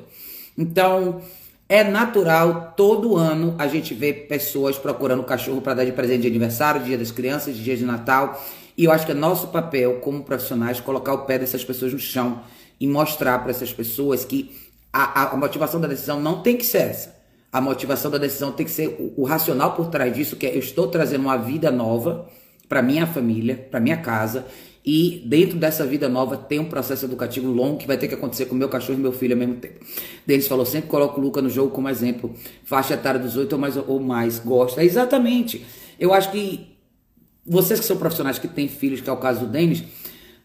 Então, 0.58 1.22
é 1.68 1.84
natural, 1.84 2.74
todo 2.78 3.16
ano 3.16 3.56
a 3.58 3.68
gente 3.68 3.94
vê 3.94 4.14
pessoas 4.14 4.78
procurando 4.78 5.24
cachorro 5.24 5.62
para 5.62 5.76
dar 5.76 5.86
de 5.86 5.92
presente 5.92 6.22
de 6.22 6.28
aniversário, 6.28 6.84
dia 6.84 6.98
das 6.98 7.12
crianças, 7.12 7.56
dia 7.56 7.76
de 7.76 7.86
Natal. 7.86 8.44
E 8.78 8.86
eu 8.86 8.92
acho 8.92 9.06
que 9.06 9.12
é 9.12 9.16
nosso 9.16 9.48
papel 9.48 10.00
como 10.00 10.24
profissionais 10.24 10.80
colocar 10.80 11.14
o 11.14 11.26
pé 11.26 11.38
dessas 11.40 11.64
pessoas 11.64 11.94
no 11.94 12.00
chão 12.00 12.42
e 12.80 12.88
mostrar 12.88 13.40
para 13.40 13.52
essas 13.52 13.72
pessoas 13.72 14.26
que 14.26 14.52
a, 14.92 15.34
a, 15.34 15.38
motivação 15.38 15.80
da 15.80 15.88
decisão 15.88 16.20
não 16.20 16.42
tem 16.42 16.58
que 16.58 16.66
ser 16.66 16.80
essa. 16.80 17.16
A 17.52 17.62
motivação 17.62 18.10
da 18.10 18.18
decisão 18.18 18.52
tem 18.52 18.66
que 18.66 18.72
ser 18.72 18.88
o, 19.00 19.14
o 19.22 19.24
racional 19.24 19.76
por 19.76 19.88
trás 19.88 20.14
disso, 20.14 20.36
que 20.36 20.46
é 20.46 20.56
eu 20.56 20.60
estou 20.60 20.88
trazendo 20.88 21.22
uma 21.22 21.38
vida 21.38 21.72
nova 21.72 22.30
para 22.68 22.82
minha 22.82 23.06
família, 23.06 23.68
para 23.70 23.80
minha 23.80 23.98
casa, 23.98 24.46
e 24.86 25.24
dentro 25.26 25.58
dessa 25.58 25.86
vida 25.86 26.10
nova 26.10 26.36
tem 26.36 26.60
um 26.60 26.66
processo 26.66 27.06
educativo 27.06 27.50
longo 27.52 27.78
que 27.78 27.88
vai 27.88 27.98
ter 27.98 28.08
que 28.08 28.16
acontecer 28.16 28.46
com 28.46 28.56
meu 28.56 28.68
cachorro 28.68 29.00
e 29.00 29.02
meu 29.02 29.14
filho 29.14 29.34
ao 29.34 29.40
mesmo 29.40 29.56
tempo. 29.56 29.80
Denis 30.26 30.48
falou, 30.48 30.66
sempre 30.66 30.90
coloco 30.90 31.22
o 31.22 31.24
Luca 31.24 31.42
no 31.42 31.50
jogo 31.50 31.72
como 31.72 31.88
exemplo. 31.88 32.34
Faixa 32.66 32.96
etária 32.96 33.20
dos 33.20 33.38
oito 33.38 33.54
ou 33.54 33.60
mais, 33.60 33.78
ou 33.78 34.00
mais 34.00 34.40
gosta. 34.40 34.84
Exatamente. 34.84 35.66
Eu 35.98 36.14
acho 36.14 36.32
que 36.32 36.73
vocês 37.46 37.80
que 37.80 37.86
são 37.86 37.98
profissionais 37.98 38.40
que 38.40 38.48
têm 38.48 38.68
filhos, 38.68 39.02
que 39.02 39.10
é 39.10 39.14
o 39.14 39.18
caso 39.18 39.42
do 39.42 39.48
Denis, 39.48 39.84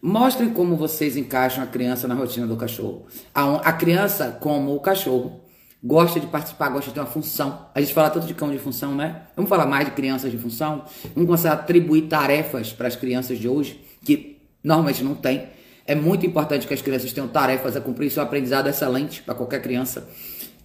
Mostrem 0.01 0.49
como 0.49 0.77
vocês 0.77 1.17
encaixam 1.17 1.61
a 1.61 1.67
criança 1.67 2.07
na 2.07 2.15
rotina 2.15 2.47
do 2.47 2.55
cachorro. 2.55 3.05
A, 3.35 3.55
a 3.69 3.73
criança, 3.73 4.37
como 4.39 4.73
o 4.73 4.79
cachorro, 4.79 5.41
gosta 5.83 6.21
de 6.21 6.27
participar, 6.27 6.69
gosta 6.69 6.87
de 6.87 6.93
ter 6.93 7.01
uma 7.01 7.05
função. 7.05 7.67
A 7.75 7.81
gente 7.81 7.93
fala 7.93 8.09
tanto 8.09 8.25
de 8.25 8.33
cão 8.33 8.49
de 8.49 8.57
função, 8.57 8.95
né? 8.95 9.23
Vamos 9.35 9.49
falar 9.49 9.65
mais 9.65 9.85
de 9.85 9.91
crianças 9.91 10.31
de 10.31 10.37
função? 10.37 10.85
Vamos 11.13 11.27
começar 11.27 11.49
a 11.49 11.53
atribuir 11.55 12.03
tarefas 12.03 12.71
para 12.71 12.87
as 12.87 12.95
crianças 12.95 13.37
de 13.37 13.49
hoje, 13.49 13.83
que 14.05 14.37
normalmente 14.63 15.03
não 15.03 15.15
tem. 15.15 15.49
É 15.85 15.95
muito 15.95 16.25
importante 16.25 16.65
que 16.65 16.73
as 16.73 16.81
crianças 16.81 17.11
tenham 17.11 17.27
tarefas 17.27 17.75
a 17.75 17.81
cumprir. 17.81 18.07
Isso 18.07 18.21
é 18.21 18.23
um 18.23 18.25
aprendizado 18.25 18.69
excelente 18.69 19.21
para 19.21 19.35
qualquer 19.35 19.61
criança. 19.61 20.07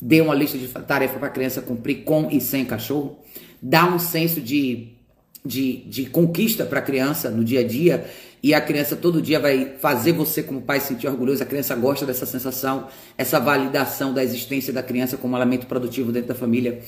Dê 0.01 0.21
uma 0.21 0.35
lista 0.35 0.57
de 0.57 0.69
tarefas 0.69 1.19
para 1.19 1.27
a 1.27 1.33
criança 1.33 1.61
cumprir 1.61 2.05
com 2.05 2.31
e 2.31 2.41
sem 2.41 2.65
cachorro. 2.65 3.19
Dá 3.61 3.85
um 3.85 3.99
senso 3.99 4.41
de, 4.41 4.94
de, 5.47 5.85
de 5.87 6.07
conquista 6.07 6.65
para 6.65 6.79
a 6.79 6.83
criança 6.83 7.31
no 7.31 7.45
dia 7.45 7.61
a 7.61 7.67
dia 7.67 8.07
e 8.43 8.55
a 8.55 8.61
criança 8.61 8.97
todo 8.97 9.23
dia 9.23 9.41
vai 9.41 9.75
fazer 9.79 10.13
você 10.13 10.43
como 10.43 10.61
pai 10.61 10.81
sentir 10.81 11.07
orgulhoso, 11.07 11.43
a 11.43 11.47
criança 11.47 11.75
gosta 11.75 12.05
dessa 12.05 12.27
sensação, 12.27 12.89
essa 13.17 13.41
validação 13.41 14.13
da 14.13 14.23
existência 14.23 14.73
da 14.73 14.83
criança 14.83 15.17
como 15.17 15.37
elemento 15.37 15.67
produtivo 15.67 16.13
dentro 16.13 16.29
da 16.29 16.35
família. 16.35 16.83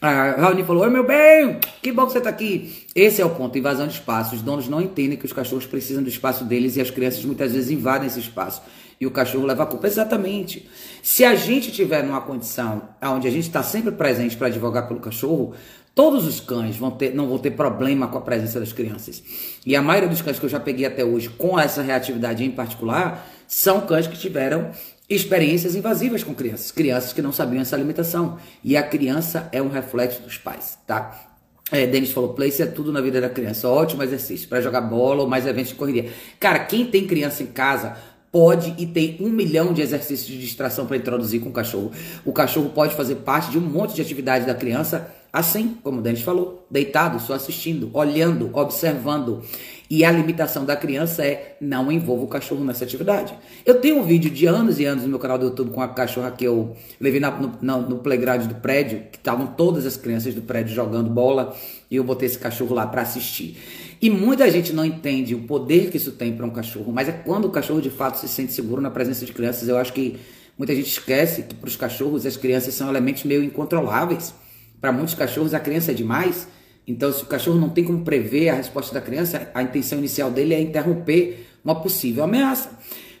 A 0.00 0.32
Raoni 0.32 0.64
falou: 0.64 0.82
Oi, 0.82 0.90
meu 0.90 1.06
bem, 1.06 1.60
que 1.80 1.92
bom 1.92 2.06
que 2.06 2.12
você 2.12 2.18
está 2.18 2.30
aqui. 2.30 2.84
Esse 2.92 3.22
é 3.22 3.24
o 3.24 3.30
ponto: 3.30 3.56
invasão 3.56 3.86
de 3.86 3.94
espaço. 3.94 4.34
Os 4.34 4.42
donos 4.42 4.68
não 4.68 4.82
entendem 4.82 5.16
que 5.16 5.24
os 5.24 5.32
cachorros 5.32 5.64
precisam 5.64 6.02
do 6.02 6.08
espaço 6.08 6.44
deles 6.44 6.74
e 6.74 6.80
as 6.80 6.90
crianças 6.90 7.24
muitas 7.24 7.52
vezes 7.52 7.70
invadem 7.70 8.08
esse 8.08 8.18
espaço. 8.18 8.60
E 9.00 9.06
o 9.06 9.12
cachorro 9.12 9.46
leva 9.46 9.62
a 9.62 9.66
culpa. 9.66 9.86
Exatamente. 9.86 10.68
Se 11.00 11.24
a 11.24 11.36
gente 11.36 11.70
tiver 11.70 12.02
numa 12.02 12.20
condição 12.20 12.82
onde 13.00 13.28
a 13.28 13.30
gente 13.30 13.46
está 13.46 13.62
sempre 13.62 13.92
presente 13.92 14.36
para 14.36 14.48
advogar 14.48 14.88
pelo 14.88 14.98
cachorro, 14.98 15.54
Todos 15.94 16.26
os 16.26 16.40
cães 16.40 16.76
vão 16.76 16.90
ter, 16.90 17.14
não 17.14 17.28
vão 17.28 17.38
ter 17.38 17.50
problema 17.50 18.08
com 18.08 18.16
a 18.16 18.20
presença 18.20 18.58
das 18.58 18.72
crianças. 18.72 19.22
E 19.66 19.76
a 19.76 19.82
maioria 19.82 20.08
dos 20.08 20.22
cães 20.22 20.38
que 20.38 20.44
eu 20.46 20.48
já 20.48 20.58
peguei 20.58 20.86
até 20.86 21.04
hoje, 21.04 21.28
com 21.28 21.58
essa 21.58 21.82
reatividade 21.82 22.42
em 22.42 22.50
particular, 22.50 23.28
são 23.46 23.82
cães 23.82 24.06
que 24.06 24.16
tiveram 24.16 24.70
experiências 25.08 25.74
invasivas 25.74 26.24
com 26.24 26.34
crianças. 26.34 26.70
Crianças 26.70 27.12
que 27.12 27.20
não 27.20 27.32
sabiam 27.32 27.60
essa 27.60 27.76
alimentação. 27.76 28.38
E 28.64 28.74
a 28.74 28.82
criança 28.82 29.48
é 29.52 29.60
um 29.60 29.68
reflexo 29.68 30.22
dos 30.22 30.38
pais, 30.38 30.78
tá? 30.86 31.28
É, 31.70 31.86
Denis 31.86 32.10
falou, 32.10 32.32
place 32.32 32.62
é 32.62 32.66
tudo 32.66 32.90
na 32.90 33.00
vida 33.00 33.20
da 33.20 33.28
criança. 33.28 33.68
Ótimo 33.68 34.02
exercício 34.02 34.48
para 34.48 34.62
jogar 34.62 34.80
bola 34.80 35.22
ou 35.22 35.28
mais 35.28 35.46
eventos 35.46 35.72
de 35.72 35.74
correria. 35.74 36.10
Cara, 36.40 36.60
quem 36.60 36.86
tem 36.86 37.06
criança 37.06 37.42
em 37.42 37.46
casa 37.46 37.96
pode 38.30 38.74
e 38.78 38.86
tem 38.86 39.18
um 39.20 39.28
milhão 39.28 39.74
de 39.74 39.82
exercícios 39.82 40.26
de 40.26 40.38
distração 40.38 40.86
para 40.86 40.96
introduzir 40.96 41.40
com 41.40 41.50
o 41.50 41.52
cachorro. 41.52 41.92
O 42.24 42.32
cachorro 42.32 42.70
pode 42.70 42.94
fazer 42.94 43.16
parte 43.16 43.50
de 43.50 43.58
um 43.58 43.60
monte 43.60 43.94
de 43.94 44.00
atividade 44.00 44.46
da 44.46 44.54
criança 44.54 45.10
Assim, 45.32 45.78
como 45.82 46.00
o 46.00 46.02
Denis 46.02 46.20
falou, 46.20 46.66
deitado, 46.70 47.18
só 47.18 47.32
assistindo, 47.32 47.90
olhando, 47.94 48.50
observando. 48.52 49.42
E 49.88 50.04
a 50.04 50.10
limitação 50.10 50.66
da 50.66 50.76
criança 50.76 51.24
é 51.24 51.56
não 51.58 51.90
envolva 51.90 52.24
o 52.24 52.28
cachorro 52.28 52.62
nessa 52.62 52.84
atividade. 52.84 53.32
Eu 53.64 53.80
tenho 53.80 53.98
um 53.98 54.02
vídeo 54.02 54.30
de 54.30 54.44
anos 54.44 54.78
e 54.78 54.84
anos 54.84 55.04
no 55.04 55.08
meu 55.08 55.18
canal 55.18 55.38
do 55.38 55.46
YouTube 55.46 55.70
com 55.70 55.80
a 55.80 55.88
cachorra 55.88 56.30
que 56.30 56.44
eu 56.44 56.76
levei 57.00 57.18
na, 57.18 57.30
no, 57.30 57.80
no 57.88 57.98
playground 57.98 58.44
do 58.44 58.56
prédio, 58.56 59.04
que 59.10 59.16
estavam 59.16 59.46
todas 59.46 59.86
as 59.86 59.96
crianças 59.96 60.34
do 60.34 60.42
prédio 60.42 60.74
jogando 60.74 61.08
bola, 61.08 61.56
e 61.90 61.96
eu 61.96 62.04
botei 62.04 62.26
esse 62.26 62.38
cachorro 62.38 62.74
lá 62.74 62.86
para 62.86 63.00
assistir. 63.00 63.56
E 64.02 64.10
muita 64.10 64.50
gente 64.50 64.74
não 64.74 64.84
entende 64.84 65.34
o 65.34 65.44
poder 65.44 65.90
que 65.90 65.96
isso 65.96 66.12
tem 66.12 66.36
para 66.36 66.44
um 66.44 66.50
cachorro, 66.50 66.92
mas 66.92 67.08
é 67.08 67.12
quando 67.12 67.46
o 67.46 67.50
cachorro 67.50 67.80
de 67.80 67.90
fato 67.90 68.18
se 68.18 68.28
sente 68.28 68.52
seguro 68.52 68.82
na 68.82 68.90
presença 68.90 69.24
de 69.24 69.32
crianças. 69.32 69.66
Eu 69.66 69.78
acho 69.78 69.94
que 69.94 70.18
muita 70.58 70.74
gente 70.74 70.88
esquece 70.88 71.42
que 71.44 71.54
para 71.54 71.68
os 71.68 71.76
cachorros 71.76 72.26
as 72.26 72.36
crianças 72.36 72.74
são 72.74 72.88
elementos 72.90 73.24
meio 73.24 73.42
incontroláveis. 73.42 74.34
Para 74.82 74.90
muitos 74.90 75.14
cachorros, 75.14 75.54
a 75.54 75.60
criança 75.60 75.92
é 75.92 75.94
demais. 75.94 76.48
Então, 76.88 77.12
se 77.12 77.22
o 77.22 77.26
cachorro 77.26 77.56
não 77.56 77.70
tem 77.70 77.84
como 77.84 78.04
prever 78.04 78.48
a 78.48 78.54
resposta 78.54 78.92
da 78.92 79.00
criança, 79.00 79.48
a 79.54 79.62
intenção 79.62 79.98
inicial 79.98 80.28
dele 80.28 80.54
é 80.54 80.60
interromper 80.60 81.46
uma 81.64 81.80
possível 81.80 82.24
ameaça. 82.24 82.68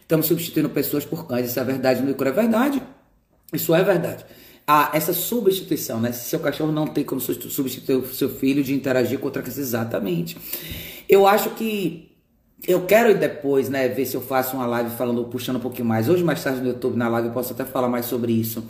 Estamos 0.00 0.26
substituindo 0.26 0.68
pessoas 0.68 1.04
por 1.04 1.24
cães. 1.24 1.48
Isso 1.48 1.60
é 1.60 1.64
verdade 1.64 2.02
Icor, 2.10 2.26
é 2.26 2.32
verdade. 2.32 2.82
Isso 3.52 3.72
é 3.72 3.84
verdade. 3.84 4.26
Ah, 4.66 4.90
essa 4.92 5.12
substituição, 5.12 6.00
né? 6.00 6.10
Se 6.10 6.28
seu 6.28 6.40
cachorro 6.40 6.72
não 6.72 6.88
tem 6.88 7.04
como 7.04 7.20
substituir 7.20 7.96
o 7.96 8.06
seu 8.06 8.28
filho 8.28 8.64
de 8.64 8.74
interagir 8.74 9.20
com 9.20 9.26
outra 9.26 9.40
criança, 9.40 9.60
exatamente. 9.60 10.36
Eu 11.08 11.28
acho 11.28 11.50
que 11.50 12.10
eu 12.66 12.86
quero 12.86 13.16
depois, 13.16 13.68
né, 13.68 13.86
ver 13.86 14.04
se 14.06 14.16
eu 14.16 14.20
faço 14.20 14.56
uma 14.56 14.66
live 14.66 14.90
falando, 14.96 15.24
puxando 15.26 15.56
um 15.56 15.60
pouquinho 15.60 15.86
mais. 15.86 16.08
Hoje, 16.08 16.24
mais 16.24 16.42
tarde 16.42 16.60
no 16.60 16.68
YouTube, 16.68 16.96
na 16.96 17.08
live, 17.08 17.28
eu 17.28 17.34
posso 17.34 17.52
até 17.52 17.64
falar 17.64 17.88
mais 17.88 18.06
sobre 18.06 18.32
isso. 18.32 18.64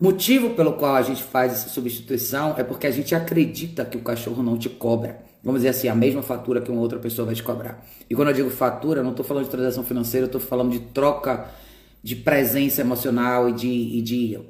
Motivo 0.00 0.50
pelo 0.50 0.74
qual 0.74 0.94
a 0.94 1.02
gente 1.02 1.22
faz 1.22 1.52
essa 1.52 1.68
substituição 1.68 2.54
é 2.56 2.62
porque 2.62 2.86
a 2.86 2.90
gente 2.90 3.14
acredita 3.16 3.84
que 3.84 3.96
o 3.96 4.00
cachorro 4.00 4.44
não 4.44 4.56
te 4.56 4.68
cobra. 4.68 5.20
Vamos 5.42 5.60
dizer 5.60 5.70
assim, 5.70 5.88
a 5.88 5.94
mesma 5.94 6.22
fatura 6.22 6.60
que 6.60 6.70
uma 6.70 6.80
outra 6.80 7.00
pessoa 7.00 7.26
vai 7.26 7.34
te 7.34 7.42
cobrar. 7.42 7.84
E 8.08 8.14
quando 8.14 8.28
eu 8.28 8.34
digo 8.34 8.50
fatura, 8.50 9.00
eu 9.00 9.04
não 9.04 9.10
estou 9.10 9.24
falando 9.24 9.44
de 9.44 9.50
transação 9.50 9.82
financeira, 9.82 10.24
eu 10.24 10.28
estou 10.28 10.40
falando 10.40 10.70
de 10.70 10.80
troca 10.80 11.48
de 12.00 12.14
presença 12.14 12.80
emocional 12.80 13.48
e 13.48 13.52
de, 13.52 13.68
e 13.68 14.02
de, 14.02 14.40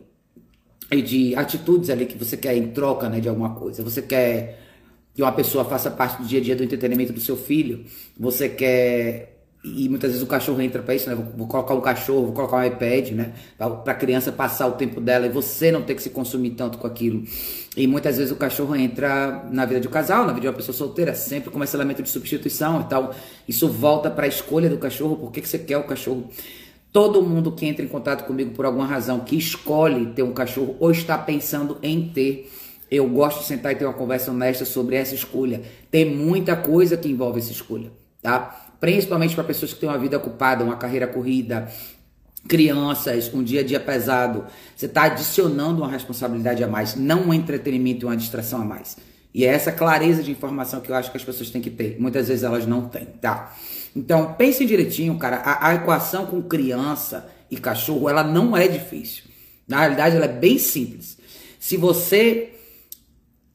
e 0.93 1.03
de 1.03 1.35
atitudes 1.35 1.89
ali 1.89 2.05
que 2.05 2.19
você 2.19 2.37
quer 2.37 2.55
em 2.55 2.69
troca 2.69 3.09
né, 3.09 3.19
de 3.19 3.29
alguma 3.29 3.55
coisa. 3.55 3.83
Você 3.83 4.03
quer 4.03 4.61
que 5.15 5.23
uma 5.23 5.33
pessoa 5.33 5.65
faça 5.65 5.91
parte 5.91 6.21
do 6.21 6.29
dia 6.29 6.41
a 6.41 6.43
dia 6.43 6.57
do 6.57 6.63
entretenimento 6.63 7.13
do 7.13 7.21
seu 7.21 7.37
filho. 7.37 7.87
Você 8.19 8.51
quer 8.51 9.38
e 9.65 9.89
muitas 9.89 10.11
vezes 10.11 10.23
o 10.23 10.27
cachorro 10.27 10.61
entra 10.63 10.81
para 10.83 10.95
isso, 10.95 11.11
né? 11.11 11.17
Vou, 11.17 11.49
colocar 11.49 11.75
um 11.75 11.81
cachorro, 11.81 12.27
vou 12.27 12.33
colocar 12.33 12.59
um 12.59 12.65
iPad, 12.65 13.11
né? 13.11 13.33
Para 13.57 13.93
a 13.93 13.95
criança 13.95 14.31
passar 14.31 14.69
o 14.69 14.73
tempo 14.73 15.01
dela 15.01 15.27
e 15.27 15.29
você 15.29 15.73
não 15.73 15.83
ter 15.83 15.97
que 15.97 16.03
se 16.03 16.11
consumir 16.11 16.51
tanto 16.51 16.79
com 16.79 16.87
aquilo. 16.87 17.25
E 17.77 17.87
muitas 17.87 18.19
vezes 18.19 18.33
o 18.33 18.37
cachorro 18.37 18.77
entra 18.77 19.49
na 19.51 19.67
vida 19.67 19.81
de 19.81 19.89
um 19.89 19.91
casal, 19.91 20.21
na 20.21 20.33
vida 20.33 20.43
de 20.43 20.47
uma 20.47 20.53
pessoa 20.53 20.77
solteira, 20.77 21.13
sempre 21.13 21.51
com 21.51 21.63
esse 21.63 21.75
elemento 21.75 22.03
de 22.03 22.09
substituição 22.09 22.83
e 22.83 22.85
tal. 22.85 23.13
Isso 23.49 23.69
volta 23.69 24.09
para 24.09 24.27
a 24.27 24.29
escolha 24.29 24.71
do 24.71 24.79
cachorro, 24.79 25.17
por 25.17 25.33
que, 25.33 25.41
que 25.41 25.49
você 25.49 25.59
quer 25.59 25.77
o 25.77 25.85
cachorro? 25.85 26.29
Todo 26.93 27.21
mundo 27.21 27.51
que 27.51 27.67
entra 27.67 27.85
em 27.85 27.89
contato 27.89 28.27
comigo 28.27 28.53
por 28.53 28.65
alguma 28.65 28.87
razão, 28.87 29.21
que 29.21 29.37
escolhe 29.37 30.07
ter 30.13 30.23
um 30.23 30.33
cachorro 30.33 30.77
ou 30.79 30.93
está 30.93 31.19
pensando 31.19 31.79
em 31.83 32.09
ter, 32.09 32.51
eu 32.89 33.09
gosto 33.09 33.41
de 33.41 33.47
sentar 33.47 33.73
e 33.73 33.75
ter 33.75 33.85
uma 33.85 33.93
conversa 33.93 34.31
honesta 34.31 34.65
sobre 34.65 34.95
essa 34.95 35.17
escolha. 35.17 35.63
Tem 35.91 36.05
muita 36.05 36.57
coisa 36.57 36.97
que 36.97 37.09
envolve 37.09 37.41
essa 37.41 37.53
escolha, 37.53 37.91
tá? 38.23 38.68
Principalmente 38.81 39.35
para 39.35 39.45
pessoas 39.45 39.73
que 39.73 39.81
têm 39.81 39.89
uma 39.89 39.99
vida 39.99 40.17
ocupada, 40.17 40.63
uma 40.63 40.77
carreira 40.77 41.07
corrida, 41.07 41.69
crianças, 42.47 43.33
um 43.33 43.43
dia 43.43 43.61
a 43.61 43.65
dia 43.65 43.81
pesado. 43.81 44.47
Você 44.77 44.87
está 44.87 45.05
adicionando 45.05 45.83
uma 45.83 45.91
responsabilidade 45.91 46.63
a 46.63 46.69
mais, 46.69 46.95
não 46.95 47.29
um 47.29 47.35
entretenimento 47.35 48.05
e 48.05 48.07
uma 48.07 48.17
distração 48.17 48.63
a 48.63 48.65
mais. 48.65 48.97
E 49.35 49.45
é 49.45 49.49
essa 49.49 49.71
clareza 49.71 50.23
de 50.23 50.31
informação 50.31 50.81
que 50.81 50.91
eu 50.91 50.97
acho 50.97 51.11
que 51.11 51.17
as 51.17 51.25
pessoas 51.25 51.51
têm 51.51 51.61
que 51.61 51.71
ter. 51.71 51.97
Muitas 52.01 52.29
vezes 52.29 52.45
elas 52.45 52.67
não 52.67 52.89
têm, 52.89 53.07
tá? 53.21 53.55
Então, 53.95 54.35
pense 54.35 54.65
direitinho, 54.65 55.19
cara. 55.19 55.37
A, 55.37 55.69
a 55.69 55.75
equação 55.75 56.27
com 56.27 56.43
criança 56.43 57.29
e 57.51 57.57
cachorro, 57.57 58.09
ela 58.09 58.25
não 58.25 58.57
é 58.57 58.69
difícil. 58.69 59.25
Na 59.67 59.81
realidade, 59.81 60.17
ela 60.17 60.25
é 60.25 60.33
bem 60.33 60.59
simples. 60.59 61.19
Se 61.59 61.77
você 61.77 62.55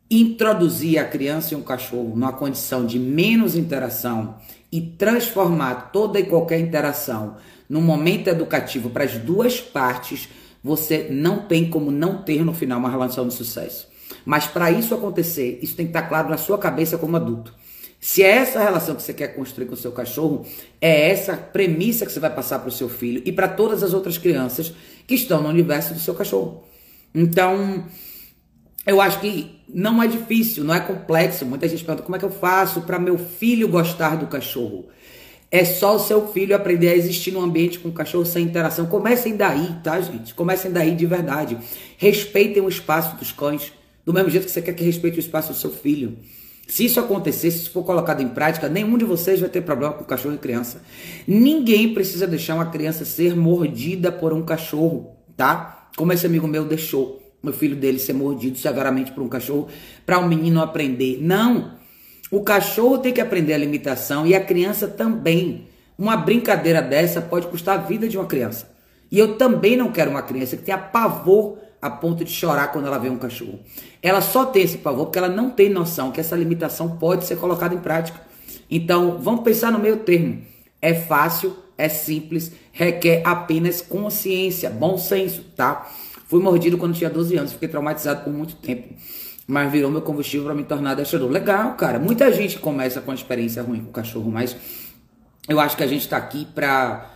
introduzir 0.09 0.99
a 0.99 1.05
criança 1.05 1.53
e 1.53 1.57
um 1.57 1.63
cachorro 1.63 2.09
numa 2.15 2.33
condição 2.33 2.85
de 2.85 2.99
menos 2.99 3.55
interação 3.55 4.35
e 4.73 4.81
transformar 4.81 5.91
toda 5.93 6.19
e 6.19 6.25
qualquer 6.25 6.59
interação 6.59 7.37
num 7.69 7.79
momento 7.79 8.27
educativo 8.27 8.89
para 8.89 9.03
as 9.03 9.13
duas 9.19 9.61
partes, 9.61 10.27
você 10.63 11.09
não 11.11 11.43
tem 11.43 11.69
como 11.69 11.91
não 11.91 12.23
ter 12.23 12.43
no 12.43 12.55
final 12.55 12.79
uma 12.79 12.89
relação 12.89 13.27
de 13.27 13.35
sucesso. 13.35 13.87
Mas 14.25 14.47
para 14.47 14.71
isso 14.71 14.95
acontecer, 14.95 15.59
isso 15.61 15.75
tem 15.75 15.85
que 15.85 15.91
estar 15.91 16.09
claro 16.09 16.27
na 16.27 16.37
sua 16.37 16.57
cabeça 16.57 16.97
como 16.97 17.15
adulto. 17.15 17.53
Se 17.99 18.23
é 18.23 18.29
essa 18.29 18.59
relação 18.63 18.95
que 18.95 19.03
você 19.03 19.13
quer 19.13 19.35
construir 19.35 19.67
com 19.67 19.75
o 19.75 19.77
seu 19.77 19.91
cachorro, 19.91 20.43
é 20.81 21.11
essa 21.11 21.37
premissa 21.37 22.03
que 22.03 22.11
você 22.11 22.19
vai 22.19 22.33
passar 22.33 22.57
para 22.57 22.69
o 22.69 22.71
seu 22.71 22.89
filho 22.89 23.21
e 23.25 23.31
para 23.31 23.47
todas 23.47 23.83
as 23.83 23.93
outras 23.93 24.17
crianças 24.17 24.73
que 25.05 25.13
estão 25.13 25.43
no 25.43 25.49
universo 25.49 25.93
do 25.93 25.99
seu 25.99 26.15
cachorro. 26.15 26.63
Então, 27.13 27.85
eu 28.85 28.99
acho 28.99 29.19
que 29.19 29.59
não 29.67 30.03
é 30.03 30.07
difícil, 30.07 30.63
não 30.63 30.73
é 30.73 30.79
complexo. 30.79 31.45
Muita 31.45 31.67
gente 31.67 31.83
pergunta 31.83 32.03
como 32.03 32.15
é 32.15 32.19
que 32.19 32.25
eu 32.25 32.31
faço 32.31 32.81
para 32.81 32.99
meu 32.99 33.17
filho 33.17 33.67
gostar 33.67 34.17
do 34.17 34.27
cachorro. 34.27 34.87
É 35.49 35.63
só 35.63 35.95
o 35.95 35.99
seu 35.99 36.27
filho 36.27 36.55
aprender 36.55 36.89
a 36.89 36.95
existir 36.95 37.31
num 37.31 37.41
ambiente 37.41 37.79
com 37.79 37.89
o 37.89 37.93
cachorro 37.93 38.25
sem 38.25 38.43
interação. 38.43 38.87
Comecem 38.87 39.37
daí, 39.37 39.75
tá, 39.83 40.01
gente? 40.01 40.33
Comecem 40.33 40.71
daí 40.71 40.95
de 40.95 41.05
verdade. 41.05 41.57
Respeitem 41.97 42.61
o 42.61 42.67
espaço 42.67 43.15
dos 43.17 43.31
cães, 43.31 43.71
do 44.03 44.11
mesmo 44.11 44.29
jeito 44.29 44.45
que 44.45 44.51
você 44.51 44.61
quer 44.61 44.73
que 44.73 44.83
respeite 44.83 45.17
o 45.17 45.19
espaço 45.19 45.53
do 45.53 45.57
seu 45.57 45.69
filho. 45.69 46.17
Se 46.67 46.85
isso 46.85 46.99
acontecer, 46.99 47.51
se 47.51 47.57
isso 47.57 47.71
for 47.71 47.83
colocado 47.83 48.21
em 48.21 48.29
prática, 48.29 48.67
nenhum 48.67 48.97
de 48.97 49.05
vocês 49.05 49.39
vai 49.39 49.49
ter 49.49 49.61
problema 49.61 49.93
com 49.93 50.03
cachorro 50.03 50.35
e 50.35 50.39
criança. 50.39 50.81
Ninguém 51.27 51.93
precisa 51.93 52.25
deixar 52.25 52.55
uma 52.55 52.65
criança 52.65 53.05
ser 53.05 53.35
mordida 53.35 54.11
por 54.11 54.33
um 54.33 54.41
cachorro, 54.41 55.15
tá? 55.37 55.89
Como 55.95 56.11
esse 56.11 56.25
amigo 56.25 56.47
meu 56.47 56.65
deixou 56.65 57.22
o 57.49 57.53
filho 57.53 57.75
dele 57.75 57.99
ser 57.99 58.13
mordido 58.13 58.57
severamente 58.57 59.11
por 59.11 59.21
um 59.21 59.27
cachorro 59.27 59.67
para 60.05 60.19
o 60.19 60.23
um 60.23 60.27
menino 60.27 60.61
aprender. 60.61 61.17
Não! 61.21 61.73
O 62.31 62.41
cachorro 62.41 62.97
tem 62.97 63.13
que 63.13 63.21
aprender 63.21 63.53
a 63.53 63.57
limitação 63.57 64.25
e 64.25 64.33
a 64.33 64.43
criança 64.43 64.87
também. 64.87 65.67
Uma 65.97 66.17
brincadeira 66.17 66.81
dessa 66.81 67.21
pode 67.21 67.47
custar 67.47 67.77
a 67.77 67.81
vida 67.81 68.07
de 68.07 68.17
uma 68.17 68.25
criança. 68.25 68.71
E 69.11 69.19
eu 69.19 69.37
também 69.37 69.77
não 69.77 69.91
quero 69.91 70.09
uma 70.09 70.23
criança 70.23 70.57
que 70.57 70.63
tenha 70.63 70.77
pavor 70.77 71.59
a 71.81 71.89
ponto 71.89 72.23
de 72.23 72.31
chorar 72.31 72.69
quando 72.71 72.87
ela 72.87 72.97
vê 72.97 73.09
um 73.09 73.17
cachorro. 73.17 73.59
Ela 74.01 74.21
só 74.21 74.45
tem 74.45 74.63
esse 74.63 74.77
pavor 74.77 75.05
porque 75.05 75.19
ela 75.19 75.27
não 75.27 75.51
tem 75.51 75.69
noção 75.69 76.11
que 76.11 76.19
essa 76.19 76.35
limitação 76.35 76.97
pode 76.97 77.25
ser 77.25 77.35
colocada 77.35 77.75
em 77.75 77.79
prática. 77.79 78.19
Então, 78.71 79.19
vamos 79.21 79.43
pensar 79.43 79.71
no 79.71 79.77
meio 79.77 79.97
termo. 79.97 80.41
É 80.81 80.93
fácil, 80.93 81.55
é 81.77 81.89
simples, 81.89 82.51
requer 82.71 83.21
apenas 83.25 83.81
consciência, 83.81 84.69
bom 84.69 84.97
senso, 84.97 85.43
tá? 85.55 85.91
Fui 86.33 86.41
mordido 86.41 86.79
quando 86.79 86.95
tinha 86.95 87.11
12 87.11 87.37
anos, 87.37 87.53
fiquei 87.53 87.67
traumatizado 87.67 88.23
por 88.23 88.33
muito 88.33 88.55
tempo. 88.55 88.91
Mas 89.45 89.71
virou 89.71 89.91
meu 89.91 90.01
combustível 90.01 90.47
para 90.47 90.55
me 90.55 90.63
tornar 90.63 90.95
deixador. 90.95 91.29
Legal, 91.29 91.75
cara. 91.75 91.99
Muita 91.99 92.33
gente 92.33 92.57
começa 92.57 92.99
com 92.99 93.11
uma 93.11 93.15
experiência 93.15 93.61
ruim 93.61 93.81
com 93.81 93.91
o 93.91 93.93
cachorro, 93.93 94.31
mas 94.31 94.57
eu 95.47 95.59
acho 95.59 95.77
que 95.77 95.83
a 95.83 95.87
gente 95.87 96.01
está 96.01 96.17
aqui 96.17 96.47
para 96.55 97.07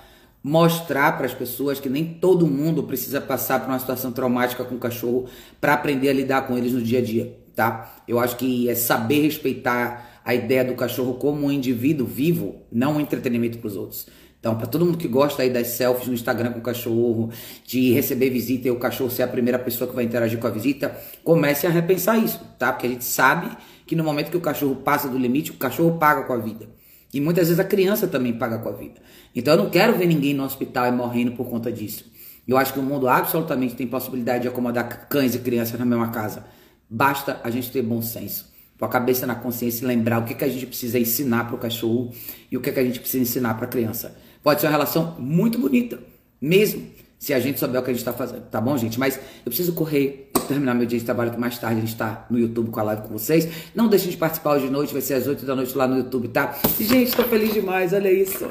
mostrar 0.43 1.17
para 1.17 1.25
as 1.25 1.33
pessoas 1.33 1.79
que 1.79 1.89
nem 1.89 2.05
todo 2.05 2.45
mundo 2.45 2.83
precisa 2.83 3.19
passar 3.19 3.59
por 3.59 3.69
uma 3.69 3.79
situação 3.79 4.11
traumática 4.11 4.63
com 4.63 4.75
o 4.75 4.79
cachorro 4.79 5.25
para 5.59 5.73
aprender 5.73 6.09
a 6.09 6.13
lidar 6.13 6.45
com 6.45 6.55
eles 6.55 6.73
no 6.73 6.81
dia 6.83 6.99
a 6.99 7.01
dia, 7.01 7.35
tá? 7.55 7.95
Eu 8.07 8.19
acho 8.19 8.37
que 8.37 8.69
é 8.69 8.75
saber 8.75 9.23
respeitar 9.23 10.21
a 10.23 10.35
ideia 10.35 10.63
do 10.63 10.75
cachorro 10.75 11.15
como 11.15 11.47
um 11.47 11.51
indivíduo 11.51 12.05
vivo, 12.05 12.61
não 12.71 12.97
um 12.97 12.99
entretenimento 12.99 13.57
para 13.57 13.67
os 13.67 13.75
outros. 13.75 14.05
Então, 14.39 14.55
para 14.55 14.67
todo 14.67 14.85
mundo 14.85 14.97
que 14.97 15.07
gosta 15.07 15.41
aí 15.41 15.49
das 15.49 15.67
selfies 15.67 16.07
no 16.07 16.13
Instagram 16.13 16.51
com 16.51 16.59
o 16.59 16.61
cachorro, 16.61 17.31
de 17.65 17.91
receber 17.91 18.29
visita 18.29 18.67
e 18.67 18.71
o 18.71 18.77
cachorro 18.77 19.09
ser 19.09 19.23
a 19.23 19.27
primeira 19.27 19.57
pessoa 19.57 19.89
que 19.89 19.95
vai 19.95 20.03
interagir 20.03 20.39
com 20.39 20.47
a 20.47 20.51
visita, 20.51 20.95
comece 21.23 21.65
a 21.65 21.69
repensar 21.69 22.17
isso, 22.17 22.39
tá? 22.57 22.71
Porque 22.71 22.87
a 22.87 22.89
gente 22.89 23.03
sabe 23.03 23.49
que 23.85 23.95
no 23.95 24.03
momento 24.03 24.29
que 24.29 24.37
o 24.37 24.41
cachorro 24.41 24.75
passa 24.75 25.07
do 25.09 25.17
limite, 25.17 25.51
o 25.51 25.55
cachorro 25.55 25.97
paga 25.97 26.23
com 26.23 26.33
a 26.33 26.37
vida. 26.37 26.69
E 27.13 27.21
muitas 27.21 27.47
vezes 27.47 27.59
a 27.59 27.63
criança 27.63 28.07
também 28.07 28.33
paga 28.33 28.59
com 28.59 28.69
a 28.69 28.73
vida. 28.73 29.01
Então 29.33 29.53
eu 29.53 29.63
não 29.63 29.69
quero 29.69 29.97
ver 29.97 30.05
ninguém 30.05 30.33
no 30.33 30.43
hospital 30.43 30.87
e 30.87 30.91
morrendo 30.91 31.31
por 31.31 31.49
conta 31.49 31.71
disso. 31.71 32.05
Eu 32.47 32.57
acho 32.57 32.73
que 32.73 32.79
o 32.79 32.83
mundo 32.83 33.07
absolutamente 33.07 33.75
tem 33.75 33.87
possibilidade 33.87 34.43
de 34.43 34.47
acomodar 34.47 35.07
cães 35.09 35.35
e 35.35 35.39
crianças 35.39 35.79
na 35.79 35.85
mesma 35.85 36.09
casa. 36.09 36.45
Basta 36.89 37.41
a 37.43 37.49
gente 37.49 37.71
ter 37.71 37.81
bom 37.81 38.01
senso. 38.01 38.53
Com 38.79 38.85
a 38.85 38.89
cabeça 38.89 39.25
na 39.25 39.35
consciência 39.35 39.83
e 39.83 39.87
lembrar 39.87 40.19
o 40.19 40.25
que, 40.25 40.35
que 40.35 40.43
a 40.43 40.47
gente 40.47 40.65
precisa 40.67 40.99
ensinar 40.99 41.45
para 41.45 41.55
o 41.55 41.57
cachorro 41.57 42.13
e 42.51 42.55
o 42.55 42.61
que, 42.61 42.71
que 42.71 42.79
a 42.79 42.83
gente 42.83 42.99
precisa 42.99 43.23
ensinar 43.23 43.55
para 43.55 43.65
a 43.65 43.69
criança. 43.69 44.15
Pode 44.47 44.61
ser 44.61 44.67
uma 44.67 44.71
relação 44.71 45.13
muito 45.19 45.59
bonita, 45.59 45.99
mesmo 46.39 46.87
se 47.19 47.33
a 47.33 47.39
gente 47.41 47.59
souber 47.59 47.81
o 47.81 47.83
que 47.83 47.89
a 47.89 47.93
gente 47.93 47.99
está 47.99 48.13
fazendo, 48.13 48.43
tá 48.43 48.61
bom, 48.61 48.77
gente? 48.77 48.97
Mas 48.97 49.17
eu 49.17 49.47
preciso 49.47 49.73
correr, 49.73 50.31
terminar 50.47 50.73
meu 50.73 50.85
dia 50.85 50.97
de 50.97 51.03
trabalho, 51.03 51.31
que 51.31 51.37
mais 51.37 51.59
tarde 51.59 51.79
a 51.79 51.81
gente 51.81 51.91
está 51.91 52.25
no 52.29 52.39
YouTube 52.39 52.69
com 52.69 52.79
a 52.79 52.83
live 52.83 53.01
com 53.01 53.09
vocês. 53.09 53.45
Não 53.75 53.89
deixem 53.89 54.09
de 54.09 54.15
participar 54.15 54.53
hoje 54.53 54.67
de 54.67 54.71
noite, 54.71 54.93
vai 54.93 55.01
ser 55.01 55.15
às 55.15 55.27
8 55.27 55.45
da 55.45 55.53
noite 55.53 55.77
lá 55.77 55.85
no 55.85 55.97
YouTube, 55.97 56.29
tá? 56.29 56.57
Gente, 56.79 57.09
estou 57.09 57.25
feliz 57.25 57.53
demais, 57.53 57.91
olha 57.91 58.09
isso. 58.09 58.47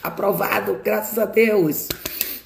Aprovado, 0.00 0.78
graças 0.84 1.18
a 1.18 1.24
Deus. 1.24 1.88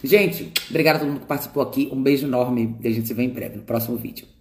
Gente, 0.03 0.51
obrigado 0.71 0.97
a 0.97 0.99
todo 1.01 1.09
mundo 1.09 1.21
que 1.21 1.27
participou 1.27 1.63
aqui. 1.63 1.91
Um 1.93 2.03
beijo 2.03 2.27
enorme 2.27 2.75
e 2.81 2.89
a 2.89 2.91
gente 2.91 3.07
se 3.07 3.13
vê 3.13 3.25
em 3.25 3.29
breve 3.29 3.59
no 3.59 3.65
próximo 3.65 3.99
vídeo. 3.99 4.34